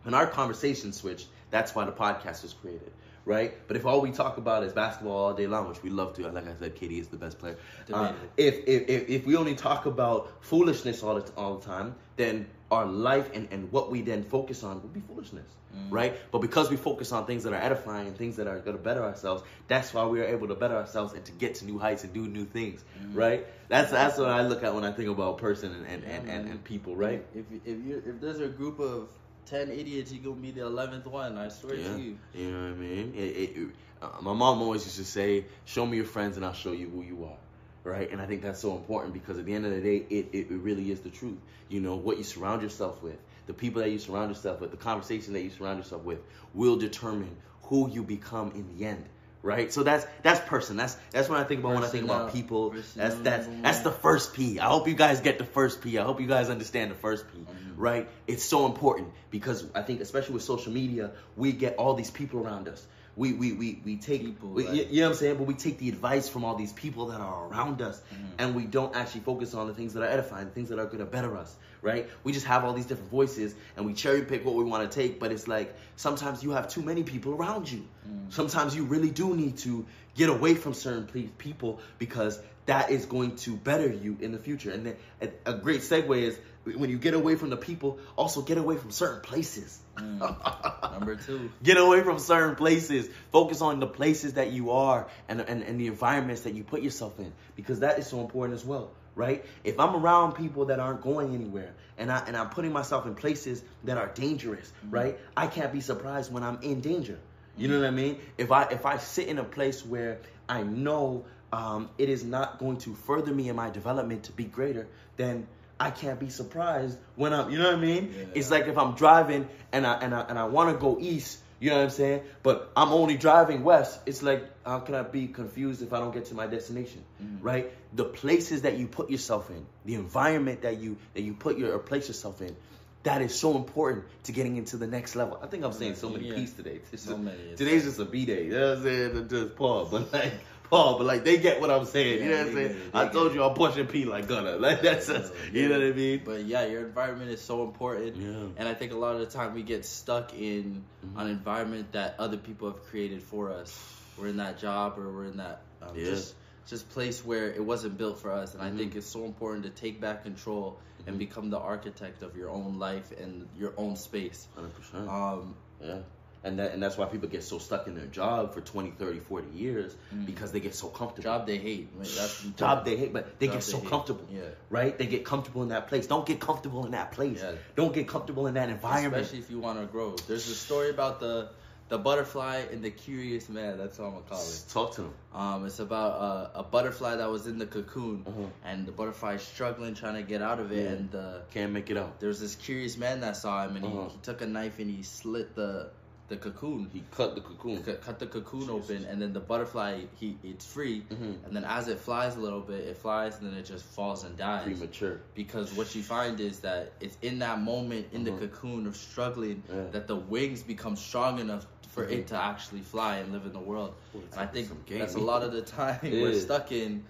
When 0.02 0.14
our 0.14 0.26
conversation 0.26 0.92
switched, 0.92 1.28
that's 1.50 1.76
why 1.76 1.84
the 1.84 1.92
podcast 1.92 2.42
was 2.42 2.54
created, 2.54 2.92
right? 3.24 3.54
But 3.68 3.76
if 3.76 3.86
all 3.86 4.00
we 4.00 4.10
talk 4.10 4.36
about 4.36 4.64
is 4.64 4.72
basketball 4.72 5.16
all 5.16 5.34
day 5.34 5.46
long, 5.46 5.68
which 5.68 5.80
we 5.84 5.90
love 5.90 6.14
to, 6.14 6.28
like 6.28 6.48
I 6.48 6.54
said, 6.58 6.74
KD 6.74 6.98
is 6.98 7.06
the 7.06 7.18
best 7.18 7.38
player. 7.38 7.56
Uh, 7.92 8.12
if, 8.36 8.66
if 8.66 8.88
if 8.88 9.08
if 9.08 9.26
we 9.26 9.36
only 9.36 9.54
talk 9.54 9.86
about 9.86 10.32
foolishness 10.40 11.04
all 11.04 11.14
the 11.20 11.32
all 11.36 11.58
the 11.58 11.64
time, 11.64 11.94
then 12.16 12.48
our 12.72 12.86
life 12.86 13.30
and, 13.34 13.48
and 13.52 13.70
what 13.72 13.90
we 13.90 14.02
then 14.02 14.24
focus 14.24 14.64
on 14.64 14.82
would 14.82 14.92
be 14.94 15.00
foolishness, 15.00 15.50
right? 15.90 16.14
But 16.32 16.40
because 16.40 16.70
we 16.70 16.76
focus 16.76 17.12
on 17.12 17.26
things 17.26 17.44
that 17.44 17.52
are 17.52 17.62
edifying 17.62 18.08
and 18.08 18.16
things 18.16 18.36
that 18.36 18.46
are 18.48 18.58
going 18.60 18.76
to 18.76 18.82
better 18.82 19.02
ourselves, 19.04 19.42
that's 19.68 19.94
why 19.94 20.06
we 20.06 20.20
are 20.20 20.24
able 20.24 20.48
to 20.48 20.54
better 20.54 20.76
ourselves 20.76 21.14
and 21.14 21.24
to 21.26 21.32
get 21.32 21.56
to 21.56 21.66
new 21.66 21.78
heights 21.78 22.04
and 22.04 22.12
do 22.14 22.26
new 22.28 22.44
things, 22.46 22.84
right? 23.12 23.46
That's 23.68 23.90
that's 23.92 24.18
what 24.18 24.28
I 24.30 24.42
look 24.42 24.62
at 24.64 24.74
when 24.74 24.84
I 24.84 24.92
think 24.92 25.10
about 25.10 25.38
person 25.38 25.72
and 25.72 25.86
and, 25.86 26.02
Yeah, 26.02 26.10
and, 26.16 26.28
and, 26.28 26.48
and 26.50 26.64
people, 26.64 26.96
right? 26.96 27.24
If 27.34 27.46
if 27.64 27.78
you 27.86 28.02
if 28.06 28.20
there's 28.20 28.40
a 28.40 28.48
group 28.48 28.78
of 28.80 29.08
ten 29.46 29.70
idiots, 29.70 30.12
you're 30.12 30.24
gonna 30.24 30.40
be 30.40 30.50
the 30.52 30.62
eleventh 30.66 31.06
one. 31.06 31.36
I 31.38 31.48
swear 31.48 31.76
Yeah, 31.76 31.94
to 31.94 32.00
you. 32.00 32.18
you 32.34 32.50
know 32.50 32.62
what 32.64 32.72
I 32.76 32.80
mean. 32.88 33.12
It, 33.14 33.30
it, 33.44 33.50
it- 33.62 33.74
uh, 34.02 34.08
my 34.20 34.32
mom 34.32 34.60
always 34.62 34.84
used 34.84 34.96
to 34.98 35.04
say, 35.04 35.46
"Show 35.64 35.86
me 35.86 35.96
your 35.96 36.06
friends, 36.06 36.36
and 36.36 36.44
I'll 36.44 36.52
show 36.64 36.72
you 36.72 36.88
who 36.90 37.02
you 37.02 37.24
are." 37.24 37.38
Right, 37.84 38.10
and 38.12 38.20
I 38.20 38.26
think 38.26 38.42
that's 38.42 38.60
so 38.60 38.76
important 38.76 39.12
because 39.12 39.38
at 39.38 39.44
the 39.44 39.52
end 39.52 39.66
of 39.66 39.72
the 39.72 39.80
day, 39.80 40.06
it, 40.08 40.28
it, 40.32 40.46
really 40.50 40.92
is 40.92 41.00
the 41.00 41.10
truth. 41.10 41.38
You 41.68 41.80
know 41.80 41.96
what 41.96 42.16
you 42.16 42.22
surround 42.22 42.62
yourself 42.62 43.02
with, 43.02 43.16
the 43.46 43.54
people 43.54 43.82
that 43.82 43.90
you 43.90 43.98
surround 43.98 44.30
yourself 44.30 44.60
with, 44.60 44.70
the 44.70 44.76
conversation 44.76 45.32
that 45.32 45.42
you 45.42 45.50
surround 45.50 45.78
yourself 45.78 46.04
with, 46.04 46.20
will 46.54 46.76
determine 46.76 47.36
who 47.62 47.90
you 47.90 48.04
become 48.04 48.52
in 48.52 48.78
the 48.78 48.84
end. 48.84 49.04
Right, 49.44 49.72
so 49.72 49.82
that's 49.82 50.06
that's 50.22 50.38
person. 50.48 50.76
That's 50.76 50.96
that's 51.10 51.28
when 51.28 51.40
I 51.40 51.42
think 51.42 51.58
about 51.60 51.74
when 51.74 51.82
I 51.82 51.88
think 51.88 52.04
about 52.04 52.30
Personnel. 52.30 52.42
people. 52.42 52.74
That's 52.94 53.16
that's 53.16 53.48
that's 53.62 53.80
the 53.80 53.90
first 53.90 54.34
P. 54.34 54.60
I 54.60 54.66
hope 54.66 54.86
you 54.86 54.94
guys 54.94 55.20
get 55.20 55.38
the 55.38 55.44
first 55.44 55.82
P. 55.82 55.98
I 55.98 56.04
hope 56.04 56.20
you 56.20 56.28
guys 56.28 56.48
understand 56.48 56.92
the 56.92 56.94
first 56.94 57.24
P. 57.32 57.44
Right? 57.76 58.08
It's 58.28 58.44
so 58.44 58.66
important 58.66 59.08
because 59.32 59.64
I 59.74 59.82
think 59.82 60.00
especially 60.00 60.34
with 60.34 60.44
social 60.44 60.72
media, 60.72 61.10
we 61.36 61.50
get 61.50 61.74
all 61.74 61.94
these 61.94 62.12
people 62.12 62.38
around 62.38 62.68
us. 62.68 62.86
We 63.16 63.32
we 63.34 63.52
we, 63.52 63.82
we 63.84 63.96
take 63.96 64.22
People, 64.22 64.50
we, 64.50 64.66
like- 64.66 64.90
you, 64.90 65.00
know 65.00 65.08
what 65.08 65.12
I'm 65.12 65.18
saying, 65.18 65.36
but 65.36 65.46
we 65.46 65.54
take 65.54 65.78
the 65.78 65.88
advice 65.88 66.28
from 66.28 66.44
all 66.44 66.54
these 66.54 66.72
people 66.72 67.06
that 67.06 67.20
are 67.20 67.46
around 67.48 67.82
us, 67.82 68.00
mm-hmm. 68.00 68.24
and 68.38 68.54
we 68.54 68.64
don't 68.64 68.96
actually 68.96 69.20
focus 69.20 69.54
on 69.54 69.66
the 69.66 69.74
things 69.74 69.94
that 69.94 70.02
are 70.02 70.08
edifying, 70.08 70.46
the 70.46 70.52
things 70.52 70.70
that 70.70 70.78
are 70.78 70.86
going 70.86 70.98
to 70.98 71.04
better 71.04 71.36
us. 71.36 71.54
Right? 71.82 72.08
We 72.22 72.32
just 72.32 72.46
have 72.46 72.64
all 72.64 72.74
these 72.74 72.86
different 72.86 73.10
voices, 73.10 73.54
and 73.76 73.84
we 73.84 73.92
cherry 73.92 74.22
pick 74.22 74.44
what 74.44 74.54
we 74.54 74.64
want 74.64 74.90
to 74.90 75.00
take. 75.00 75.18
But 75.18 75.32
it's 75.32 75.48
like 75.48 75.74
sometimes 75.96 76.42
you 76.42 76.52
have 76.52 76.68
too 76.68 76.82
many 76.82 77.02
people 77.02 77.34
around 77.34 77.70
you. 77.70 77.86
Mm. 78.08 78.32
Sometimes 78.32 78.76
you 78.76 78.84
really 78.84 79.10
do 79.10 79.34
need 79.34 79.58
to 79.58 79.84
get 80.14 80.28
away 80.28 80.54
from 80.54 80.74
certain 80.74 81.06
ple- 81.06 81.30
people 81.38 81.80
because 81.98 82.38
that 82.66 82.90
is 82.90 83.06
going 83.06 83.36
to 83.36 83.56
better 83.56 83.88
you 83.88 84.16
in 84.20 84.32
the 84.32 84.38
future. 84.38 84.70
And 84.70 84.86
then 84.86 84.96
a, 85.20 85.50
a 85.50 85.54
great 85.54 85.80
segue 85.80 86.16
is 86.16 86.38
when 86.64 86.90
you 86.90 86.98
get 86.98 87.14
away 87.14 87.34
from 87.34 87.50
the 87.50 87.56
people, 87.56 87.98
also 88.16 88.42
get 88.42 88.58
away 88.58 88.76
from 88.76 88.90
certain 88.90 89.20
places. 89.20 89.78
Mm. 89.96 90.92
Number 90.92 91.16
two. 91.16 91.50
Get 91.62 91.76
away 91.76 92.02
from 92.02 92.18
certain 92.18 92.54
places. 92.54 93.08
Focus 93.30 93.60
on 93.60 93.80
the 93.80 93.86
places 93.86 94.34
that 94.34 94.52
you 94.52 94.70
are 94.70 95.08
and, 95.28 95.40
and, 95.40 95.62
and 95.62 95.78
the 95.78 95.86
environments 95.88 96.42
that 96.42 96.54
you 96.54 96.64
put 96.64 96.82
yourself 96.82 97.18
in 97.18 97.32
because 97.56 97.80
that 97.80 97.98
is 97.98 98.06
so 98.06 98.20
important 98.20 98.58
as 98.58 98.64
well, 98.64 98.90
right? 99.14 99.44
If 99.64 99.78
I'm 99.78 99.94
around 99.96 100.32
people 100.32 100.66
that 100.66 100.80
aren't 100.80 101.02
going 101.02 101.34
anywhere 101.34 101.74
and 101.98 102.10
I 102.10 102.24
and 102.26 102.36
I'm 102.36 102.48
putting 102.50 102.72
myself 102.72 103.06
in 103.06 103.14
places 103.14 103.62
that 103.84 103.98
are 103.98 104.08
dangerous, 104.08 104.72
mm. 104.86 104.92
right? 104.92 105.18
I 105.36 105.46
can't 105.46 105.72
be 105.72 105.80
surprised 105.80 106.32
when 106.32 106.42
I'm 106.42 106.60
in 106.62 106.80
danger. 106.80 107.18
You 107.56 107.68
know 107.68 107.78
mm. 107.78 107.82
what 107.82 107.88
I 107.88 107.90
mean? 107.90 108.18
If 108.38 108.50
I 108.50 108.62
if 108.64 108.86
I 108.86 108.96
sit 108.98 109.28
in 109.28 109.38
a 109.38 109.44
place 109.44 109.84
where 109.84 110.20
I 110.48 110.62
know 110.62 111.24
um, 111.52 111.90
it 111.98 112.08
is 112.08 112.24
not 112.24 112.58
going 112.58 112.78
to 112.78 112.94
further 112.94 113.32
me 113.32 113.48
in 113.48 113.56
my 113.56 113.68
development 113.68 114.24
to 114.24 114.32
be 114.32 114.44
greater, 114.44 114.88
then 115.16 115.46
I 115.82 115.90
can't 115.90 116.20
be 116.20 116.28
surprised 116.28 116.96
when 117.16 117.32
I'm. 117.32 117.50
You 117.50 117.58
know 117.58 117.66
what 117.66 117.74
I 117.74 117.80
mean? 117.80 118.14
Yeah. 118.16 118.24
It's 118.36 118.50
like 118.52 118.66
if 118.66 118.78
I'm 118.78 118.94
driving 118.94 119.48
and 119.72 119.84
I 119.84 119.94
and 119.94 120.14
I 120.14 120.20
and 120.20 120.38
I 120.38 120.44
want 120.44 120.70
to 120.70 120.78
go 120.78 120.98
east. 121.00 121.40
You 121.58 121.70
know 121.70 121.76
what 121.76 121.84
I'm 121.84 121.90
saying? 121.90 122.22
But 122.42 122.72
I'm 122.76 122.92
only 122.92 123.16
driving 123.16 123.62
west. 123.64 123.98
It's 124.06 124.22
like 124.22 124.44
how 124.64 124.78
can 124.80 124.94
I 124.94 125.02
be 125.02 125.26
confused 125.28 125.82
if 125.82 125.92
I 125.92 125.98
don't 125.98 126.12
get 126.12 126.26
to 126.26 126.34
my 126.34 126.46
destination? 126.46 127.04
Mm. 127.22 127.38
Right? 127.40 127.72
The 127.94 128.04
places 128.04 128.62
that 128.62 128.78
you 128.78 128.86
put 128.86 129.10
yourself 129.10 129.50
in, 129.50 129.66
the 129.84 129.94
environment 129.94 130.62
that 130.62 130.78
you 130.78 130.98
that 131.14 131.22
you 131.22 131.34
put 131.34 131.58
your 131.58 131.74
or 131.74 131.78
place 131.78 132.06
yourself 132.08 132.40
in, 132.42 132.54
that 133.02 133.22
is 133.22 133.34
so 133.34 133.56
important 133.56 134.04
to 134.24 134.32
getting 134.32 134.56
into 134.56 134.76
the 134.76 134.86
next 134.86 135.16
level. 135.16 135.38
I 135.42 135.46
think 135.46 135.64
I'm 135.64 135.72
saying 135.72 135.96
so 135.96 136.08
many 136.08 136.28
Yeah. 136.28 136.36
P's 136.36 136.52
today. 136.52 136.80
So 136.94 137.18
many. 137.18 137.56
Today's 137.56 137.84
just 137.84 137.98
a 137.98 138.04
B 138.04 138.24
day. 138.24 138.44
You 138.44 138.52
know 138.52 138.68
what 138.70 138.78
I'm 138.78 138.84
saying? 138.84 139.28
Just 139.28 139.56
Paul, 139.56 139.86
but 139.86 140.12
like 140.12 140.32
Paul, 140.72 140.96
but 140.96 141.06
like 141.06 141.22
they 141.22 141.36
get 141.36 141.60
what 141.60 141.70
I'm 141.70 141.84
saying. 141.84 142.22
you 142.24 142.30
know 142.30 142.38
what 142.38 142.46
I'm 142.46 142.54
saying? 142.54 142.68
get 142.72 142.94
I 142.94 143.08
told 143.08 143.32
it. 143.32 143.34
you 143.34 143.44
I'm 143.44 143.52
pushing 143.54 143.86
P 143.86 144.06
like 144.06 144.26
Gunna. 144.26 144.56
Like 144.56 144.80
that's 144.80 145.06
Yeah, 145.06 145.18
just, 145.18 145.32
you 145.52 145.68
know 145.68 145.78
what 145.78 145.86
I 145.86 145.92
mean? 145.92 146.22
But 146.24 146.44
yeah, 146.46 146.64
your 146.64 146.80
environment 146.86 147.30
is 147.30 147.42
so 147.42 147.62
important. 147.64 148.16
Yeah. 148.16 148.46
And 148.56 148.66
I 148.66 148.72
think 148.72 148.92
a 148.92 148.96
lot 148.96 149.14
of 149.14 149.20
the 149.20 149.26
time 149.26 149.52
we 149.54 149.62
get 149.62 149.84
stuck 149.84 150.32
in 150.34 150.82
Mm-hmm. 151.04 151.18
an 151.18 151.26
environment 151.28 151.92
that 151.92 152.14
other 152.18 152.38
people 152.38 152.70
have 152.70 152.84
created 152.84 153.22
for 153.22 153.50
us. 153.52 153.70
We're 154.16 154.28
in 154.28 154.36
that 154.38 154.58
job 154.60 154.98
or 154.98 155.12
we're 155.12 155.24
in 155.26 155.36
that 155.38 155.60
um, 155.82 155.96
Yeah. 155.96 156.06
just 156.06 156.34
just 156.68 156.88
place 156.90 157.22
where 157.24 157.50
it 157.52 157.62
wasn't 157.62 157.98
built 157.98 158.20
for 158.20 158.30
us. 158.32 158.54
And 158.54 158.62
Mhm. 158.62 158.74
I 158.74 158.78
think 158.78 158.94
it's 158.96 159.06
so 159.18 159.24
important 159.26 159.64
to 159.64 159.70
take 159.70 160.00
back 160.00 160.22
control 160.22 160.78
and 161.06 161.16
Mhm. 161.16 161.18
become 161.18 161.50
the 161.50 161.58
architect 161.58 162.22
of 162.22 162.36
your 162.36 162.48
own 162.50 162.78
life 162.78 163.12
and 163.20 163.48
your 163.58 163.74
own 163.76 163.96
space. 163.96 164.46
Hundred 164.54 164.74
percent. 164.74 165.08
Um, 165.08 165.54
Yeah. 165.82 165.98
And 166.44 166.58
that 166.58 166.72
and 166.72 166.82
that's 166.82 166.96
why 166.98 167.06
people 167.06 167.28
get 167.28 167.44
so 167.44 167.58
stuck 167.58 167.86
in 167.86 167.94
their 167.94 168.06
job 168.06 168.52
for 168.52 168.60
20, 168.60 168.90
30, 168.90 169.20
40 169.20 169.48
years 169.56 169.94
Mm. 170.12 170.26
because 170.26 170.50
they 170.50 170.58
get 170.60 170.74
so 170.74 170.88
comfortable. 170.88 171.22
job 171.22 171.46
they 171.46 171.56
hate. 171.58 171.88
I 171.94 172.02
mean, 172.02 172.10
that's 172.16 172.42
Job 172.56 172.84
they 172.84 172.96
hate, 172.96 173.12
but 173.12 173.38
they 173.38 173.46
Job 173.46 173.54
get 173.56 173.62
so 173.62 173.78
hate. 173.78 173.88
comfortable. 173.90 174.26
Yeah. 174.32 174.40
Right? 174.68 174.96
They 174.98 175.06
get 175.06 175.24
comfortable 175.24 175.62
in 175.62 175.68
that 175.68 175.86
place. 175.88 176.06
Don't 176.08 176.26
get 176.26 176.40
comfortable 176.40 176.84
in 176.84 176.92
that 176.92 177.12
place. 177.12 177.40
Yeah. 177.42 177.52
Don't 177.76 177.94
get 177.94 178.08
comfortable 178.08 178.48
in 178.48 178.54
that 178.54 178.68
environment. 178.70 179.22
Especially 179.22 179.38
if 179.38 179.50
you 179.50 179.60
want 179.60 179.78
to 179.80 179.86
grow. 179.86 180.16
There's 180.26 180.48
a 180.48 180.54
story 180.54 180.90
about 180.90 181.20
the 181.20 181.48
the 181.88 181.98
butterfly 181.98 182.62
and 182.72 182.82
the 182.82 182.90
curious 182.90 183.50
man. 183.50 183.76
That's 183.76 183.98
what 183.98 184.06
I'm 184.06 184.12
gonna 184.14 184.24
call 184.24 184.40
it. 184.42 184.64
Talk 184.72 184.94
to 184.94 185.02
them. 185.02 185.14
Um, 185.34 185.66
it's 185.66 185.78
about 185.78 186.12
uh, 186.20 186.60
a 186.60 186.62
butterfly 186.62 187.16
that 187.16 187.30
was 187.30 187.46
in 187.46 187.58
the 187.58 187.66
cocoon, 187.66 188.24
Uh-huh. 188.26 188.46
and 188.64 188.86
the 188.86 188.92
butterfly 188.92 189.34
is 189.34 189.42
struggling 189.42 189.94
trying 189.94 190.14
to 190.14 190.22
get 190.22 190.40
out 190.40 190.58
of 190.58 190.72
it. 190.72 190.84
Yeah. 190.84 190.90
And 190.96 191.14
uh, 191.14 191.38
Can't 191.52 191.72
make 191.72 191.90
it 191.90 191.98
out. 191.98 192.18
there 192.18 192.28
was 192.30 192.40
this 192.40 192.54
curious 192.54 192.96
man 192.96 193.20
that 193.20 193.36
saw 193.36 193.64
him, 193.66 193.76
and 193.76 193.84
Uh-huh. 193.84 194.04
he, 194.04 194.08
he 194.12 194.18
took 194.22 194.40
a 194.40 194.46
knife 194.46 194.78
and 194.78 194.90
he 194.90 195.02
slit 195.02 195.54
the 195.54 195.90
the 196.32 196.38
cocoon. 196.38 196.88
He 196.92 197.02
cut 197.10 197.34
the 197.34 197.40
cocoon. 197.42 197.82
Cut, 197.82 198.00
cut 198.02 198.18
the 198.18 198.26
cocoon 198.26 198.68
open, 198.70 199.04
and 199.04 199.20
then 199.22 199.32
the 199.32 199.40
butterfly 199.40 199.92
he 200.18 200.36
it's 200.42 200.66
free. 200.66 201.02
Mhm. 201.10 201.44
And 201.44 201.54
then 201.56 201.64
as 201.64 201.88
it 201.88 201.98
flies 201.98 202.36
a 202.36 202.40
little 202.40 202.60
bit, 202.72 202.80
it 202.92 202.96
flies, 202.96 203.38
and 203.38 203.44
then 203.48 203.56
it 203.58 203.66
just 203.66 203.84
falls 203.84 204.24
and 204.24 204.36
dies. 204.36 204.64
Premature. 204.64 205.20
Because 205.34 205.72
what 205.74 205.94
you 205.94 206.02
find 206.02 206.40
is 206.40 206.60
that 206.60 206.92
it's 207.00 207.16
in 207.22 207.38
that 207.40 207.60
moment 207.60 208.06
in 208.12 208.26
Uh-huh. 208.26 208.38
the 208.38 208.48
cocoon 208.48 208.86
of 208.86 208.96
struggling 208.96 209.62
Yeah. 209.68 209.90
that 209.92 210.06
the 210.08 210.16
wings 210.16 210.62
become 210.62 210.96
strong 210.96 211.38
enough 211.38 211.66
for 211.88 212.06
Mhm. 212.06 212.12
it 212.12 212.26
to 212.28 212.36
actually 212.36 212.80
fly 212.80 213.16
and 213.18 213.32
live 213.32 213.44
in 213.44 213.52
the 213.52 213.60
world. 213.72 213.92
It's 214.14 214.36
And 214.36 214.48
I 214.48 214.50
think 214.52 214.66
that's 214.88 215.14
a 215.14 215.24
lot 215.32 215.42
of 215.42 215.52
the 215.52 215.62
time 215.62 216.00
we're 216.22 216.34
stuck 216.48 216.72
in 216.72 217.04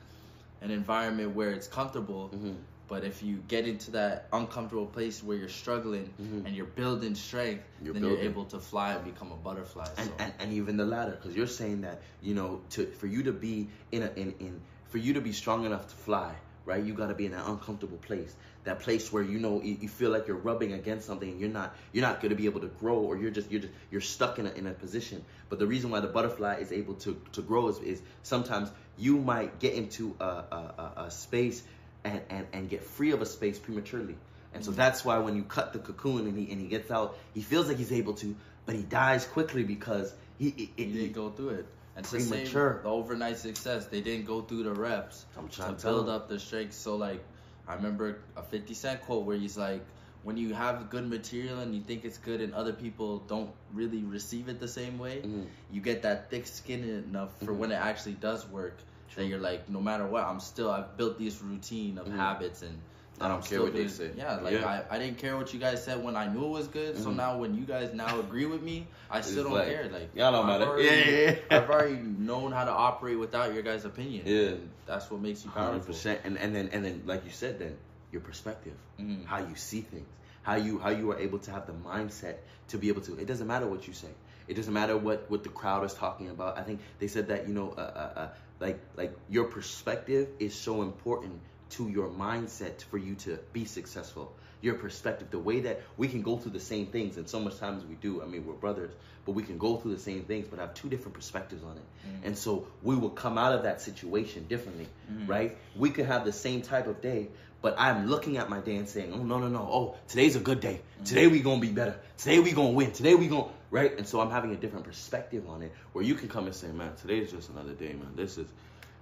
an 0.61 0.71
environment 0.71 1.35
where 1.39 1.53
it's 1.53 1.69
comfortable. 1.69 2.31
Mhm. 2.35 2.57
But 2.93 3.05
if 3.05 3.23
you 3.23 3.37
get 3.49 3.67
into 3.67 3.93
that 3.93 4.29
uncomfortable 4.35 4.85
place 4.85 5.25
where 5.25 5.35
you're 5.39 5.49
struggling 5.49 6.13
Mhm. 6.21 6.45
and 6.45 6.55
you're 6.55 6.67
building 6.67 7.15
strength, 7.15 7.65
You're 7.83 7.95
then 7.95 8.03
building. 8.03 8.19
you're 8.23 8.31
able 8.31 8.45
to 8.45 8.61
fly 8.61 8.93
and 8.93 9.03
become 9.03 9.33
a 9.33 9.37
butterfly. 9.37 9.87
and, 9.97 10.09
so. 10.09 10.15
and, 10.19 10.33
and 10.39 10.53
even 10.53 10.77
the 10.77 10.85
latter 10.85 11.13
because 11.13 11.35
you're 11.35 11.47
saying 11.63 11.81
that 11.87 12.03
you 12.21 12.35
know 12.35 12.61
to 12.75 12.85
for 13.01 13.07
you 13.07 13.23
to 13.23 13.33
be 13.33 13.71
in 13.93 14.03
a 14.03 14.11
in, 14.23 14.35
in 14.41 14.61
for 14.91 14.99
you 14.99 15.15
to 15.15 15.23
be 15.23 15.33
strong 15.33 15.65
enough 15.65 15.89
to 15.89 15.97
fly 15.97 16.35
right 16.67 16.85
you 16.85 16.93
got 16.93 17.07
to 17.09 17.15
be 17.15 17.25
in 17.25 17.33
that 17.33 17.47
uncomfortable 17.49 17.97
place 18.09 18.37
that 18.65 18.79
place 18.81 19.11
where 19.11 19.23
you 19.23 19.39
know 19.39 19.63
you, 19.63 19.75
you 19.81 19.89
feel 19.89 20.11
like 20.11 20.27
you're 20.29 20.45
rubbing 20.51 20.75
against 20.75 21.07
something 21.07 21.31
and 21.31 21.41
you're 21.41 21.57
not 21.61 21.75
you're 21.95 22.07
not 22.11 22.21
going 22.21 22.29
to 22.37 22.37
be 22.37 22.45
able 22.53 22.61
to 22.61 22.73
grow 22.83 22.99
or 22.99 23.17
you're 23.17 23.31
just 23.39 23.51
you're 23.51 23.63
just 23.63 23.73
you're 23.91 24.03
stuck 24.17 24.39
in 24.39 24.47
a, 24.47 24.51
in 24.51 24.67
a 24.67 24.73
position 24.85 25.25
but 25.49 25.59
the 25.59 25.67
reason 25.67 25.89
why 25.91 26.01
the 26.01 26.13
butterfly 26.19 26.55
is 26.65 26.71
able 26.73 26.95
to 27.05 27.11
to 27.33 27.41
grow 27.41 27.69
is, 27.69 27.79
is 27.79 28.03
sometimes 28.23 28.69
you 28.99 29.17
might 29.17 29.59
get 29.65 29.73
into 29.73 30.15
a, 30.21 30.25
a, 30.25 30.93
a 31.07 31.11
space 31.11 31.63
and, 32.05 32.21
and 32.31 32.47
and 32.53 32.69
get 32.69 32.85
free 32.85 33.13
of 33.13 33.23
a 33.23 33.27
space 33.27 33.59
prematurely 33.59 34.17
and 34.55 34.65
so 34.65 34.71
that's 34.71 35.05
why 35.05 35.19
when 35.19 35.35
you 35.37 35.45
cut 35.45 35.73
the 35.73 35.79
cocoon 35.79 36.27
and 36.27 36.37
he 36.37 36.51
and 36.53 36.61
he 36.61 36.67
gets 36.67 36.91
out, 36.91 37.17
he 37.33 37.41
feels 37.41 37.69
like 37.69 37.79
he's 37.79 37.93
able 37.93 38.15
to, 38.15 38.37
but 38.67 38.75
he 38.75 38.83
dies 38.83 39.25
quickly 39.25 39.65
because 39.65 40.13
he, 40.39 40.71
it, 40.77 40.83
you 40.87 40.93
didn't 40.93 41.13
go 41.15 41.31
through 41.31 41.51
it. 41.51 41.67
And 41.97 42.05
it's 42.05 42.11
the 42.11 42.21
same, 42.21 42.31
Premature. 42.31 42.81
the 42.83 42.89
overnight 42.91 43.39
success. 43.39 43.87
They 43.87 44.03
didn't 44.03 44.27
go 44.27 44.43
through 44.43 44.65
the 44.65 44.73
reps 44.75 45.25
I'm 45.39 45.49
to 45.49 45.57
trying 45.57 45.77
to 45.77 45.83
tell 45.83 45.95
build 45.95 46.09
up 46.11 46.29
the 46.29 46.39
strength. 46.39 46.75
So 46.75 46.97
like, 46.97 47.25
I 47.67 47.75
remember 47.77 48.19
a 48.37 48.43
Fifty 48.43 48.75
Cent 48.75 49.01
quote 49.03 49.25
where 49.25 49.37
he's 49.37 49.57
like, 49.57 49.83
"When 50.23 50.37
you 50.37 50.53
have 50.53 50.91
good 50.91 51.09
material 51.09 51.61
and 51.61 51.75
you 51.75 51.81
think 51.81 52.05
it's 52.05 52.19
good, 52.19 52.43
and 52.43 52.53
other 52.53 52.75
people 52.75 53.21
don't 53.21 53.51
really 53.73 54.03
receive 54.03 54.51
it 54.51 54.61
the 54.61 54.69
same 54.69 54.99
way, 54.99 55.23
Mhm. 55.23 55.47
you 55.71 55.81
get 55.81 56.03
that 56.03 56.29
thick 56.29 56.47
skin 56.47 56.85
enough 57.09 57.31
for 57.39 57.53
Mhm. 57.53 57.57
when 57.57 57.73
it 57.73 57.77
actually 57.77 58.15
does 58.21 58.47
work. 58.49 58.77
That 59.17 59.27
you're 59.27 59.39
like, 59.41 59.69
no 59.69 59.81
matter 59.81 60.07
what, 60.07 60.25
I'm 60.25 60.41
still 60.41 60.71
I've 60.71 60.97
built 60.97 61.19
this 61.19 61.41
routine 61.43 61.99
of 61.99 62.07
Mhm. 62.07 62.17
habits 62.17 62.63
and." 62.63 62.79
I 63.21 63.29
don't 63.29 63.37
I'm 63.37 63.41
care 63.43 63.47
still 63.47 63.65
what 63.65 63.75
they 63.75 63.87
say. 63.89 64.11
Yeah, 64.17 64.37
like 64.37 64.55
Yeah. 64.55 64.85
I, 64.91 64.97
I 64.97 64.99
didn't 64.99 65.19
care 65.19 65.37
what 65.37 65.53
you 65.55 65.61
guys 65.61 65.85
said 65.85 66.03
when 66.03 66.17
I 66.17 66.27
knew 66.33 66.45
it 66.45 66.49
was 66.49 66.67
good. 66.67 66.97
So 66.99 67.11
Mhm. 67.11 67.17
now 67.17 67.37
when 67.39 67.55
you 67.55 67.65
guys 67.65 67.93
now 67.95 68.19
agree 68.19 68.47
with 68.47 68.63
me, 68.63 68.87
I 69.11 69.21
still 69.21 69.35
It's 69.41 69.45
don't 69.45 69.53
like, 69.59 69.69
care. 69.69 69.89
Like 69.93 70.11
y'all 70.17 70.33
don't 70.33 70.47
matter. 70.47 70.65
already- 70.65 70.85
Yeah, 70.87 70.95
yeah, 70.95 71.35
yeah. 71.51 71.57
I've 71.59 71.71
already 71.71 71.97
known 72.03 72.51
how 72.53 72.65
to 72.65 72.71
operate 72.73 73.19
without 73.19 73.53
your 73.55 73.63
guys' 73.63 73.85
opinion. 73.85 74.23
Yeah. 74.27 74.49
And 74.57 74.71
that's 74.87 75.09
what 75.11 75.21
makes 75.21 75.45
you 75.45 75.51
powerful. 75.53 75.95
100%. 75.95 76.21
And 76.25 76.37
and 76.39 76.57
then 76.57 76.71
and 76.73 76.85
then 76.85 77.03
like 77.07 77.25
you 77.25 77.31
said, 77.31 77.59
then 77.61 77.77
your 78.11 78.23
perspective, 78.23 78.75
Mhm. 78.99 79.25
how 79.27 79.39
you 79.39 79.55
see 79.55 79.83
things, 79.83 80.09
how 80.43 80.55
you 80.57 80.79
how 80.81 80.91
you 80.91 81.13
are 81.13 81.19
able 81.19 81.39
to 81.41 81.51
have 81.53 81.67
the 81.67 81.75
mindset 81.75 82.37
to 82.69 82.79
be 82.79 82.89
able 82.89 83.03
to. 83.03 83.17
It 83.21 83.27
doesn't 83.27 83.47
matter 83.47 83.67
what 83.69 83.87
you 83.87 83.93
say. 83.93 84.09
It 84.49 84.55
doesn't 84.55 84.73
matter 84.75 84.97
what 84.97 85.31
what 85.31 85.45
the 85.45 85.51
crowd 85.51 85.85
is 85.85 85.95
talking 85.95 86.31
about. 86.31 86.59
I 86.59 86.63
think 86.63 86.81
they 86.99 87.07
said 87.09 87.29
that 87.29 87.47
you 87.47 87.55
know, 87.55 87.71
uh, 87.77 87.81
uh, 87.81 88.19
uh, 88.21 88.29
like 88.63 88.79
like 88.97 89.13
your 89.29 89.45
perspective 89.45 90.29
is 90.39 90.55
so 90.55 90.81
important 90.83 91.41
to 91.71 91.89
your 91.89 92.09
mindset 92.09 92.83
for 92.91 92.99
you 92.99 93.15
to 93.17 93.39
be 93.53 93.65
successful. 93.65 94.33
Your 94.61 94.75
perspective, 94.75 95.29
the 95.33 95.41
way 95.41 95.61
that 95.61 95.81
we 95.97 96.07
can 96.07 96.23
go 96.23 96.37
through 96.37 96.53
the 96.53 96.61
same 96.61 96.87
things, 96.87 97.17
and 97.17 97.29
so 97.29 97.41
much 97.41 97.59
times 97.59 97.85
we 97.85 97.97
do. 97.97 98.23
I 98.23 98.27
mean, 98.27 98.47
we're 98.47 98.53
brothers, 98.55 98.93
but 99.25 99.33
we 99.33 99.43
can 99.43 99.59
go 99.59 99.77
through 99.77 99.95
the 99.95 100.01
same 100.01 100.23
things, 100.23 100.47
but 100.49 100.61
have 100.61 100.75
two 100.75 100.89
different 100.89 101.15
perspectives 101.15 101.65
on 101.65 101.77
it. 101.77 101.83
Mm. 102.07 102.27
And 102.27 102.39
so 102.39 102.69
we 102.83 102.95
will 102.95 103.11
come 103.11 103.39
out 103.39 103.55
of 103.55 103.65
that 103.65 103.81
situation 103.81 104.47
differently, 104.49 104.87
Mm. 105.11 105.29
right? 105.29 105.57
We 105.75 105.91
could 105.91 106.07
have 106.07 106.25
the 106.25 106.33
same 106.33 106.63
type 106.63 106.87
of 106.87 107.01
day, 107.03 107.27
but 107.61 107.75
I'm 107.77 108.07
looking 108.09 108.37
at 108.37 108.49
my 108.49 108.61
day 108.61 108.77
and 108.77 108.89
saying, 108.89 109.13
"Oh 109.13 109.25
no, 109.25 109.39
no, 109.41 109.49
no! 109.49 109.69
Oh, 109.79 109.95
today's 110.07 110.37
a 110.37 110.41
good 110.51 110.61
day. 110.61 110.81
Today 111.05 111.27
we 111.27 111.41
gonna 111.41 111.61
be 111.61 111.73
better. 111.73 111.97
Today 112.19 112.39
we 112.39 112.53
gonna 112.53 112.77
win. 112.81 112.93
Today 112.93 113.17
we 113.17 113.27
gonna 113.27 113.51
right." 113.73 113.97
And 113.99 114.07
so 114.07 114.21
I'm 114.21 114.31
having 114.31 114.53
a 114.53 114.57
different 114.57 114.85
perspective 114.85 115.49
on 115.49 115.63
it, 115.63 115.73
where 115.93 116.05
you 116.05 116.15
can 116.15 116.29
come 116.29 116.47
and 116.47 116.55
say, 116.55 116.71
"Man, 116.71 116.95
today's 116.95 117.33
just 117.33 117.51
another 117.51 117.73
day, 117.73 117.95
man. 117.95 118.13
This 118.15 118.39
is, 118.39 118.47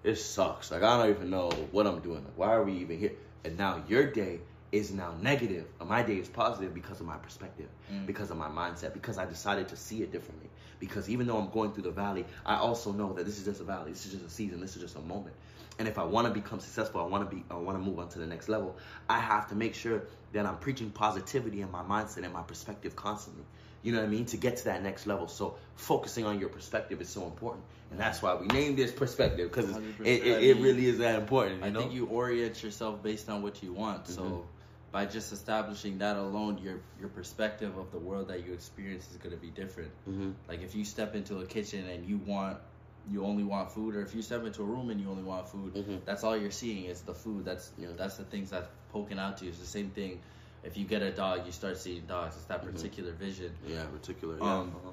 it 0.03 0.17
sucks. 0.17 0.71
Like 0.71 0.83
I 0.83 0.97
don't 0.97 1.11
even 1.15 1.29
know 1.29 1.50
what 1.73 1.87
I'm 1.87 2.00
doing. 2.00 2.25
Like, 2.25 2.37
why 2.37 2.55
are 2.55 2.65
we 2.65 2.73
even 2.79 2.99
here?" 2.99 3.12
And 3.45 3.59
now 3.59 3.83
your 3.89 4.07
day 4.11 4.41
is 4.73 4.93
now 4.93 5.12
negative, 5.21 5.67
and 5.81 5.89
my 5.89 6.03
day 6.03 6.17
is 6.17 6.29
positive 6.29 6.73
because 6.73 7.00
of 7.00 7.07
my 7.07 7.17
perspective, 7.17 7.69
Mm. 7.93 8.07
because 8.07 8.31
of 8.31 8.37
my 8.37 8.49
mindset, 8.49 8.93
because 8.93 9.19
I 9.19 9.27
decided 9.27 9.69
to 9.69 9.77
see 9.77 10.03
it 10.03 10.12
differently. 10.12 10.49
Because 10.79 11.11
even 11.11 11.27
though 11.27 11.39
I'm 11.39 11.50
going 11.50 11.73
through 11.73 11.83
the 11.83 11.91
valley, 11.91 12.25
I 12.47 12.55
also 12.55 12.93
know 12.93 13.12
that 13.15 13.27
this 13.27 13.39
is 13.39 13.45
just 13.45 13.61
a 13.61 13.65
valley. 13.65 13.91
This 13.91 14.07
is 14.07 14.12
just 14.12 14.25
a 14.25 14.31
season. 14.31 14.61
This 14.61 14.77
is 14.77 14.83
just 14.83 14.97
a 14.97 15.00
moment. 15.00 15.35
And 15.79 15.89
if 15.89 15.99
I 15.99 16.05
want 16.05 16.29
to 16.29 16.33
become 16.33 16.61
successful, 16.61 17.00
I 17.00 17.05
want 17.05 17.29
to 17.29 17.37
be, 17.37 17.43
I 17.50 17.55
want 17.55 17.79
to 17.79 17.83
move 17.83 17.99
on 17.99 18.09
to 18.11 18.19
the 18.19 18.27
next 18.27 18.49
level. 18.49 18.77
I 19.09 19.19
have 19.19 19.49
to 19.49 19.55
make 19.57 19.75
sure 19.75 20.05
that 20.33 20.47
I'm 20.47 20.59
preaching 20.59 20.91
positivity 20.91 21.62
in 21.62 21.71
my 21.71 21.83
mindset 21.83 22.23
and 22.23 22.33
my 22.33 22.43
perspective 22.43 22.95
constantly. 22.95 23.45
You 23.83 23.93
know 23.93 23.99
what 24.01 24.07
I 24.07 24.11
mean? 24.11 24.27
To 24.27 24.37
get 24.37 24.59
to 24.59 24.65
that 24.65 24.83
next 24.83 25.07
level. 25.07 25.27
So 25.29 25.57
focusing 25.75 26.25
on 26.27 26.39
your 26.39 26.49
perspective 26.51 27.01
is 27.01 27.09
so 27.09 27.25
important, 27.25 27.65
and 27.91 27.99
that's 27.99 28.21
why 28.23 28.35
we 28.35 28.47
named 28.47 28.77
this 28.77 28.93
perspective 28.93 29.51
because 29.51 29.75
it, 30.05 30.23
it, 30.23 30.43
it 30.45 30.57
really 30.59 30.87
is 30.87 30.99
that 30.99 31.19
important. 31.19 31.61
You 31.61 31.67
I 31.67 31.71
know? 31.71 31.81
think 31.81 31.93
you 31.93 32.07
orient 32.07 32.63
yourself 32.63 33.03
based 33.03 33.29
on 33.31 33.43
what 33.43 33.63
you 33.63 33.73
want. 33.73 34.05
Mhm. 34.05 34.09
So 34.15 34.47
by 34.93 35.07
just 35.07 35.33
establishing 35.33 35.99
that 35.99 36.17
alone, 36.17 36.59
your 36.59 36.81
your 36.99 37.09
perspective 37.09 37.77
of 37.79 37.91
the 37.91 37.99
world 37.99 38.29
that 38.29 38.45
you 38.47 38.53
experience 38.53 39.11
is 39.11 39.17
going 39.17 39.35
to 39.35 39.41
be 39.41 39.51
different. 39.51 39.91
Mhm. 40.09 40.35
Like 40.49 40.63
if 40.63 40.75
you 40.75 40.85
step 40.85 41.15
into 41.15 41.39
a 41.41 41.47
kitchen 41.47 41.87
and 41.89 42.07
you 42.07 42.19
want 42.19 42.59
you 43.09 43.25
only 43.25 43.43
want 43.45 43.73
food, 43.73 43.97
or 43.97 44.03
if 44.03 44.15
you 44.15 44.21
step 44.21 44.45
into 44.45 44.61
a 44.63 44.65
room 44.67 44.91
and 44.91 45.01
you 45.01 45.09
only 45.09 45.23
want 45.23 45.49
food, 45.49 45.73
Mhm. 45.75 46.05
that's 46.05 46.23
all 46.23 46.37
you're 46.37 46.51
seeing 46.51 46.85
is 46.85 47.01
the 47.01 47.15
food. 47.15 47.47
That's 47.47 47.73
you 47.79 47.87
know 47.87 47.95
that's 47.95 48.19
the 48.19 48.25
things 48.25 48.51
that's 48.51 48.69
poking 48.93 49.19
out 49.19 49.39
to 49.39 49.45
you. 49.45 49.51
It's 49.51 49.59
the 49.61 49.67
same 49.67 49.91
thing. 49.91 50.21
If 50.62 50.76
you 50.76 50.85
get 50.85 51.02
a 51.02 51.11
dog, 51.11 51.47
you 51.47 51.52
start 51.52 51.79
seeing 51.79 52.02
dogs. 52.07 52.37
It's 52.37 52.45
that 52.47 52.62
Mhm. 52.62 52.73
particular 52.73 53.12
vision. 53.12 53.52
Yeah, 53.67 53.85
particular. 53.87 54.37
Yeah. 54.38 54.59
Um, 54.59 54.69
uh-huh. 54.76 54.90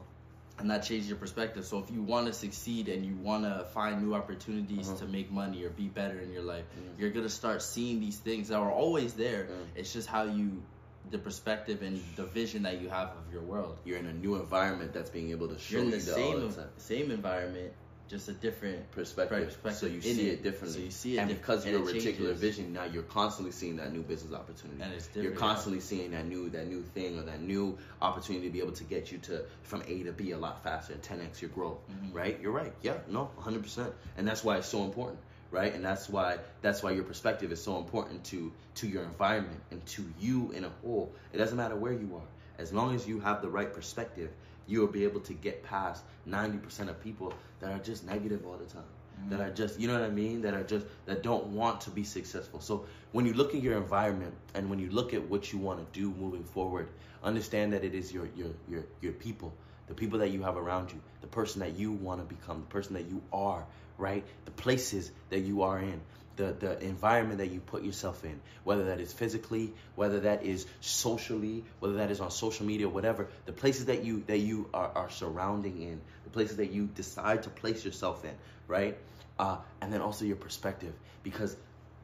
and 0.59 0.71
that 0.71 0.79
changes 0.83 1.07
your 1.07 1.17
perspective. 1.19 1.65
So 1.65 1.77
if 1.77 1.91
you 1.91 2.01
want 2.01 2.25
to 2.25 2.33
succeed 2.33 2.89
and 2.89 3.05
you 3.05 3.15
want 3.15 3.43
to 3.43 3.65
find 3.75 4.01
new 4.01 4.15
opportunities 4.15 4.89
Uh-huh. 4.89 4.97
to 4.99 5.07
make 5.07 5.29
money 5.29 5.63
or 5.63 5.69
be 5.69 5.87
better 5.87 6.19
in 6.19 6.33
your 6.33 6.41
life, 6.41 6.65
Mhm. 6.75 6.99
you're 6.99 7.11
gonna 7.11 7.29
start 7.29 7.61
seeing 7.61 7.99
these 7.99 8.17
things 8.17 8.47
that 8.47 8.55
are 8.57 8.71
always 8.71 9.13
there. 9.13 9.45
Yeah. 9.49 9.55
It's 9.81 9.93
just 9.93 10.07
how 10.07 10.23
you, 10.23 10.63
the 11.11 11.19
perspective 11.19 11.83
and 11.83 12.01
the 12.15 12.25
vision 12.25 12.63
that 12.63 12.81
you 12.81 12.89
have 12.89 13.09
of 13.09 13.31
your 13.31 13.43
world. 13.43 13.77
You're 13.85 13.99
in 13.99 14.07
a 14.07 14.13
new 14.13 14.35
environment 14.35 14.93
that's 14.93 15.11
being 15.11 15.29
able 15.29 15.47
to 15.49 15.59
show 15.59 15.75
You're 15.75 15.85
in 15.85 15.91
you 15.91 15.97
the 15.97 16.01
same 16.01 16.49
the 16.49 16.67
same 16.77 17.11
environment, 17.11 17.71
just 18.09 18.29
a 18.29 18.33
different 18.33 18.89
perspective. 18.91 19.45
perspective 19.47 19.77
So 19.79 19.85
you 19.87 20.01
see 20.01 20.29
it. 20.29 20.33
it 20.33 20.43
differently. 20.43 20.79
So 20.79 20.85
you 20.85 20.91
see 20.91 21.17
it 21.17 21.19
and 21.21 21.29
because 21.29 21.65
of 21.65 21.71
your 21.71 21.85
changes. 21.91 22.39
vision, 22.39 22.73
now 22.73 22.85
you're 22.85 23.03
constantly 23.03 23.51
seeing 23.51 23.77
that 23.77 23.91
new 23.91 24.01
business 24.01 24.33
opportunity. 24.33 24.81
and 24.81 24.93
it's 24.93 25.07
different. 25.07 25.23
You're 25.29 25.37
constantly 25.39 25.81
seeing 25.81 26.11
that 26.11 26.25
new 26.25 26.49
that 26.51 26.67
new 26.67 26.83
thing 26.83 27.19
or 27.19 27.23
that 27.23 27.41
new 27.41 27.77
opportunity 28.01 28.47
to 28.47 28.53
be 28.53 28.59
able 28.59 28.71
to 28.73 28.83
get 28.85 29.11
you 29.11 29.17
to 29.19 29.43
from 29.63 29.81
A 29.87 30.03
to 30.03 30.11
B 30.11 30.31
a 30.31 30.37
lot 30.37 30.63
faster 30.63 30.93
and 30.93 31.01
10x 31.01 31.41
your 31.41 31.49
growth. 31.51 31.79
Mhm. 31.89 32.13
Right? 32.13 32.39
You're 32.41 32.51
right. 32.53 32.73
Yeah, 32.81 32.97
no, 33.09 33.29
100%. 33.39 33.91
And 34.17 34.27
that's 34.27 34.43
why 34.43 34.57
it's 34.57 34.67
so 34.67 34.83
important, 34.83 35.19
right? 35.51 35.73
And 35.73 35.83
that's 35.83 36.07
why 36.09 36.37
that's 36.61 36.81
why 36.81 36.91
your 36.91 37.03
perspective 37.03 37.51
is 37.51 37.61
so 37.61 37.77
important 37.77 38.23
to 38.25 38.51
to 38.75 38.87
your 38.87 39.03
environment 39.03 39.59
and 39.71 39.85
to 39.87 40.05
you 40.19 40.51
in 40.51 40.63
a 40.63 40.69
whole. 40.81 41.11
It 41.33 41.37
doesn't 41.39 41.57
matter 41.57 41.75
where 41.75 41.93
you 41.93 42.15
are. 42.15 42.27
As 42.59 42.71
long 42.73 42.95
as 42.95 43.07
you 43.07 43.19
have 43.19 43.41
the 43.41 43.49
right 43.49 43.71
perspective, 43.71 44.31
you 44.67 44.79
will 44.79 44.87
be 44.87 45.03
able 45.03 45.21
to 45.21 45.33
get 45.33 45.63
past 45.63 46.03
90% 46.27 46.89
of 46.89 47.01
people 47.03 47.33
that 47.59 47.71
are 47.71 47.79
just 47.79 48.05
negative 48.05 48.45
all 48.45 48.57
the 48.57 48.65
time 48.65 48.83
mm-hmm. 49.19 49.29
that 49.29 49.41
are 49.41 49.51
just 49.51 49.79
you 49.79 49.87
know 49.87 49.93
what 49.93 50.03
I 50.03 50.09
mean 50.09 50.41
that 50.41 50.53
are 50.53 50.63
just 50.63 50.85
that 51.05 51.23
don't 51.23 51.47
want 51.47 51.81
to 51.81 51.89
be 51.89 52.03
successful. 52.03 52.59
So 52.59 52.85
when 53.11 53.25
you 53.25 53.33
look 53.33 53.55
at 53.55 53.61
your 53.61 53.77
environment 53.77 54.33
and 54.53 54.69
when 54.69 54.79
you 54.79 54.89
look 54.89 55.13
at 55.13 55.23
what 55.29 55.51
you 55.51 55.59
want 55.59 55.79
to 55.79 55.99
do 55.99 56.11
moving 56.19 56.43
forward, 56.43 56.89
understand 57.23 57.73
that 57.73 57.83
it 57.83 57.93
is 57.93 58.11
your 58.11 58.27
your 58.35 58.49
your 58.67 58.83
your 59.01 59.13
people, 59.13 59.53
the 59.87 59.93
people 59.93 60.19
that 60.19 60.29
you 60.29 60.43
have 60.43 60.57
around 60.57 60.91
you, 60.91 61.01
the 61.21 61.27
person 61.27 61.61
that 61.61 61.77
you 61.77 61.91
want 61.91 62.27
to 62.27 62.35
become, 62.35 62.61
the 62.61 62.67
person 62.67 62.93
that 62.93 63.09
you 63.09 63.21
are, 63.31 63.65
right? 63.97 64.23
The 64.45 64.51
places 64.51 65.11
that 65.29 65.39
you 65.39 65.63
are 65.63 65.79
in. 65.79 66.01
The, 66.37 66.53
the 66.53 66.79
environment 66.83 67.39
that 67.39 67.51
you 67.51 67.59
put 67.59 67.83
yourself 67.83 68.23
in, 68.23 68.39
whether 68.63 68.85
that 68.85 68.99
is 68.99 69.11
physically, 69.11 69.73
whether 69.95 70.19
that 70.21 70.43
is 70.43 70.67
socially, 70.81 71.63
whether 71.79 71.95
that 71.95 72.11
is 72.11 72.21
on 72.21 72.29
social 72.29 72.65
media, 72.65 72.87
whatever, 72.87 73.27
the 73.47 73.51
places 73.51 73.85
that 73.85 74.03
you 74.03 74.23
that 74.27 74.37
you 74.37 74.69
are, 74.71 74.91
are 74.93 75.09
surrounding 75.09 75.81
in, 75.81 75.99
the 76.25 76.29
places 76.29 76.57
that 76.57 76.71
you 76.71 76.85
decide 76.93 77.43
to 77.43 77.49
place 77.49 77.83
yourself 77.83 78.23
in, 78.23 78.35
right? 78.67 78.97
Uh, 79.39 79.57
and 79.81 79.91
then 79.91 80.01
also 80.01 80.25
your 80.25 80.35
perspective, 80.35 80.93
because 81.23 81.55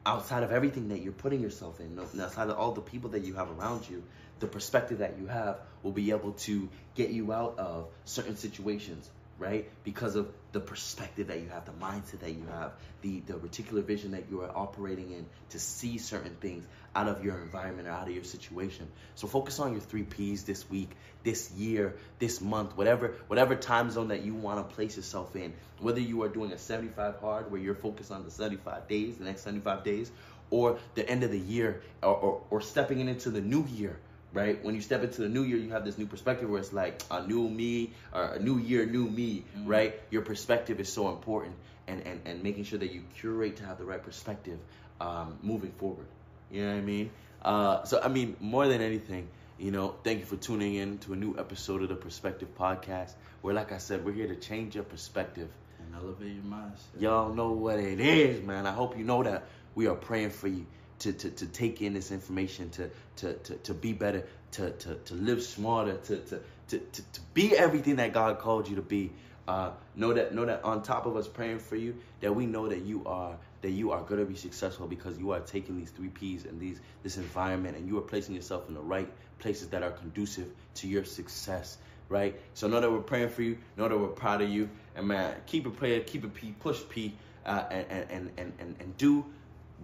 outside 0.04 0.42
of 0.42 0.52
everything 0.52 0.88
that 0.88 1.00
you're 1.00 1.12
putting 1.12 1.40
yourself 1.40 1.80
in, 1.80 1.98
outside 2.20 2.48
of 2.48 2.58
all 2.58 2.72
the 2.72 2.80
people 2.80 3.10
that 3.10 3.22
you 3.22 3.34
have 3.34 3.50
around 3.58 3.88
you, 3.88 4.02
the 4.40 4.46
perspective 4.46 4.98
that 4.98 5.18
you 5.18 5.26
have 5.26 5.58
will 5.82 5.92
be 5.92 6.10
able 6.10 6.32
to 6.32 6.68
get 6.94 7.10
you 7.10 7.32
out 7.32 7.58
of 7.58 7.86
certain 8.04 8.36
situations, 8.36 9.08
right? 9.38 9.68
Because 9.82 10.14
of 10.16 10.28
the 10.52 10.60
perspective 10.60 11.26
that 11.28 11.40
you 11.40 11.48
have, 11.48 11.64
the 11.64 11.72
mindset 11.72 12.20
that 12.20 12.30
you 12.30 12.44
have, 12.50 12.72
the, 13.02 13.20
the 13.20 13.34
particular 13.34 13.82
vision 13.82 14.12
that 14.12 14.24
you 14.30 14.42
are 14.42 14.50
operating 14.56 15.10
in 15.10 15.26
to 15.50 15.58
see 15.58 15.98
certain 15.98 16.36
things 16.40 16.64
out 16.94 17.08
of 17.08 17.24
your 17.24 17.40
environment 17.40 17.88
or 17.88 17.90
out 17.90 18.06
of 18.06 18.14
your 18.14 18.24
situation. 18.24 18.88
So 19.16 19.26
focus 19.26 19.58
on 19.58 19.72
your 19.72 19.80
three 19.80 20.04
P's 20.04 20.44
this 20.44 20.68
week, 20.70 20.90
this 21.24 21.50
year, 21.52 21.96
this 22.18 22.40
month, 22.40 22.76
whatever 22.76 23.14
whatever 23.26 23.56
time 23.56 23.90
zone 23.90 24.08
that 24.08 24.22
you 24.22 24.34
want 24.34 24.68
to 24.68 24.74
place 24.74 24.96
yourself 24.96 25.34
in. 25.34 25.52
Whether 25.80 26.00
you 26.00 26.22
are 26.22 26.28
doing 26.28 26.52
a 26.52 26.58
75 26.58 27.18
hard 27.20 27.50
where 27.50 27.60
you're 27.60 27.74
focused 27.74 28.12
on 28.12 28.24
the 28.24 28.30
75 28.30 28.86
days, 28.88 29.16
the 29.16 29.24
next 29.24 29.42
75 29.42 29.82
days, 29.82 30.12
or 30.50 30.78
the 30.94 31.08
end 31.08 31.24
of 31.24 31.30
the 31.30 31.38
year, 31.38 31.82
or, 32.02 32.14
or, 32.14 32.42
or 32.50 32.60
stepping 32.60 33.00
into 33.00 33.30
the 33.30 33.40
new 33.40 33.66
year, 33.66 33.98
right? 34.34 34.62
When 34.62 34.74
you 34.74 34.80
step 34.82 35.02
into 35.02 35.22
the 35.22 35.28
new 35.28 35.42
year, 35.42 35.56
you 35.58 35.70
have 35.70 35.84
this 35.84 35.96
new 35.96 36.06
perspective 36.06 36.50
where 36.50 36.60
it's 36.60 36.72
like 36.72 37.02
a 37.10 37.26
new 37.26 37.48
me 37.48 37.92
or 38.12 38.24
a 38.24 38.38
new 38.38 38.58
year, 38.58 38.84
new 38.84 39.08
me, 39.08 39.44
Mhm. 39.56 39.62
right? 39.66 39.94
Your 40.10 40.22
perspective 40.22 40.80
is 40.80 40.92
so 40.92 41.08
important, 41.08 41.54
and, 41.86 42.02
and, 42.06 42.20
and 42.26 42.42
making 42.42 42.64
sure 42.64 42.78
that 42.78 42.92
you 42.92 43.02
curate 43.20 43.56
to 43.56 43.64
have 43.64 43.78
the 43.78 43.84
right 43.84 44.02
perspective 44.02 44.58
um, 45.00 45.38
moving 45.42 45.72
forward. 45.72 46.06
You 46.50 46.62
know 46.64 46.72
what 46.72 46.78
I 46.78 46.82
mean? 46.82 47.10
Uh, 47.42 47.84
so, 47.84 48.00
I 48.02 48.08
mean, 48.08 48.36
more 48.40 48.66
than 48.68 48.80
anything, 48.80 49.28
you 49.58 49.70
know, 49.70 49.94
thank 50.04 50.20
you 50.20 50.24
for 50.26 50.36
tuning 50.36 50.74
in 50.74 50.98
to 50.98 51.12
a 51.12 51.16
new 51.16 51.36
episode 51.38 51.82
of 51.82 51.88
the 51.88 51.94
Perspective 51.94 52.48
Podcast, 52.58 53.12
where, 53.42 53.54
like 53.54 53.70
I 53.72 53.78
said, 53.78 54.04
we're 54.04 54.12
here 54.12 54.28
to 54.28 54.36
change 54.36 54.74
your 54.74 54.84
perspective. 54.84 55.48
and 55.80 55.94
elevate 56.02 56.32
your 56.34 56.44
mindset. 56.44 57.00
Y'all 57.00 57.34
know 57.34 57.50
what 57.52 57.78
it 57.78 58.00
is, 58.00 58.42
man. 58.44 58.66
I 58.66 58.72
hope 58.72 58.96
you 58.98 59.04
know 59.04 59.22
that 59.22 59.44
we 59.74 59.86
are 59.86 59.94
praying 59.94 60.30
for 60.30 60.48
you 60.48 60.64
to, 61.00 61.12
to, 61.12 61.30
to 61.30 61.46
take 61.46 61.82
in 61.82 61.94
this 61.94 62.10
information, 62.10 62.70
to 62.70 62.90
to, 63.16 63.34
to, 63.34 63.54
to 63.56 63.74
be 63.74 63.92
better, 63.92 64.24
to, 64.52 64.70
to, 64.70 64.94
to 64.94 65.14
live 65.14 65.42
smarter, 65.42 65.96
to, 65.96 66.16
to, 66.18 66.40
to, 66.68 66.78
to, 66.78 67.02
to 67.02 67.20
be 67.32 67.56
everything 67.56 67.96
that 67.96 68.12
God 68.12 68.38
called 68.38 68.68
you 68.68 68.76
to 68.76 68.82
be. 68.82 69.12
Uh, 69.46 69.72
know 69.94 70.14
that 70.14 70.34
know 70.34 70.46
that 70.46 70.64
on 70.64 70.82
top 70.82 71.04
of 71.04 71.16
us 71.16 71.28
praying 71.28 71.58
for 71.58 71.76
you, 71.76 71.94
that 72.20 72.34
we 72.34 72.46
know 72.46 72.68
that 72.68 72.80
you 72.80 73.02
are 73.04 73.36
that 73.60 73.70
you 73.70 73.92
are 73.92 74.02
gonna 74.02 74.24
be 74.24 74.36
successful 74.36 74.86
because 74.86 75.18
you 75.18 75.32
are 75.32 75.40
taking 75.40 75.78
these 75.78 75.90
three 75.90 76.08
P's 76.08 76.46
and 76.46 76.58
these 76.58 76.80
this 77.02 77.18
environment 77.18 77.76
and 77.76 77.86
you 77.86 77.98
are 77.98 78.02
placing 78.02 78.34
yourself 78.34 78.68
in 78.68 78.74
the 78.74 78.80
right 78.80 79.10
places 79.38 79.68
that 79.68 79.82
are 79.82 79.90
conducive 79.90 80.48
to 80.74 80.88
your 80.88 81.04
success 81.04 81.76
right? 82.08 82.38
So 82.54 82.68
know 82.68 82.80
that 82.80 82.90
we're 82.90 83.00
praying 83.00 83.30
for 83.30 83.42
you. 83.42 83.58
Know 83.76 83.88
that 83.88 83.98
we're 83.98 84.08
proud 84.08 84.42
of 84.42 84.50
you. 84.50 84.68
And 84.94 85.08
man, 85.08 85.34
keep 85.46 85.66
it 85.66 85.76
prayer, 85.76 86.00
keep 86.00 86.24
it 86.24 86.34
P, 86.34 86.54
push 86.60 86.80
P, 86.88 87.16
uh, 87.44 87.64
and, 87.70 88.06
and, 88.10 88.30
and, 88.38 88.52
and, 88.58 88.76
and 88.78 88.96
do 88.96 89.24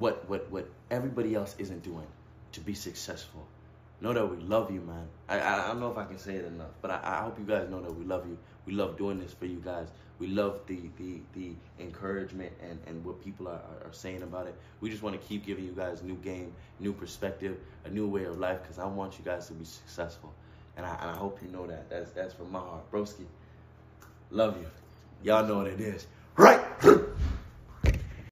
what, 0.00 0.28
what, 0.28 0.50
what 0.50 0.68
everybody 0.90 1.34
else 1.34 1.54
isn't 1.58 1.84
doing 1.84 2.06
to 2.52 2.60
be 2.60 2.74
successful. 2.74 3.46
Know 4.00 4.14
that 4.14 4.26
we 4.26 4.38
love 4.38 4.72
you, 4.72 4.80
man. 4.80 5.06
I, 5.28 5.38
I, 5.38 5.64
I 5.64 5.66
don't 5.68 5.80
know 5.80 5.90
if 5.92 5.98
I 5.98 6.06
can 6.06 6.18
say 6.18 6.34
it 6.36 6.46
enough, 6.46 6.70
but 6.80 6.90
I, 6.90 7.00
I 7.02 7.22
hope 7.22 7.38
you 7.38 7.44
guys 7.44 7.68
know 7.68 7.82
that 7.82 7.94
we 7.94 8.04
love 8.04 8.26
you. 8.26 8.38
We 8.64 8.72
love 8.72 8.96
doing 8.96 9.20
this 9.20 9.34
for 9.34 9.44
you 9.44 9.60
guys. 9.62 9.88
We 10.18 10.28
love 10.28 10.60
the 10.66 10.80
the, 10.96 11.20
the 11.34 11.52
encouragement 11.78 12.52
and, 12.62 12.78
and 12.86 13.04
what 13.04 13.22
people 13.22 13.46
are, 13.46 13.60
are, 13.60 13.88
are 13.88 13.92
saying 13.92 14.22
about 14.22 14.46
it. 14.46 14.54
We 14.80 14.88
just 14.88 15.02
want 15.02 15.20
to 15.20 15.28
keep 15.28 15.44
giving 15.44 15.64
you 15.64 15.72
guys 15.72 16.02
new 16.02 16.16
game, 16.16 16.54
new 16.78 16.94
perspective, 16.94 17.58
a 17.84 17.90
new 17.90 18.08
way 18.08 18.24
of 18.24 18.38
life 18.38 18.62
because 18.62 18.78
I 18.78 18.86
want 18.86 19.18
you 19.18 19.24
guys 19.24 19.48
to 19.48 19.52
be 19.52 19.66
successful. 19.66 20.32
And 20.78 20.86
I, 20.86 20.94
and 21.02 21.10
I 21.10 21.16
hope 21.16 21.40
you 21.42 21.48
know 21.48 21.66
that. 21.66 21.90
That's 21.90 22.10
that's 22.12 22.32
from 22.32 22.50
my 22.52 22.60
heart. 22.60 22.90
Broski, 22.90 23.26
love 24.30 24.56
you. 24.56 24.66
Y'all 25.22 25.46
know 25.46 25.58
what 25.58 25.66
it 25.66 25.80
is. 25.80 26.06
Right. 26.36 26.64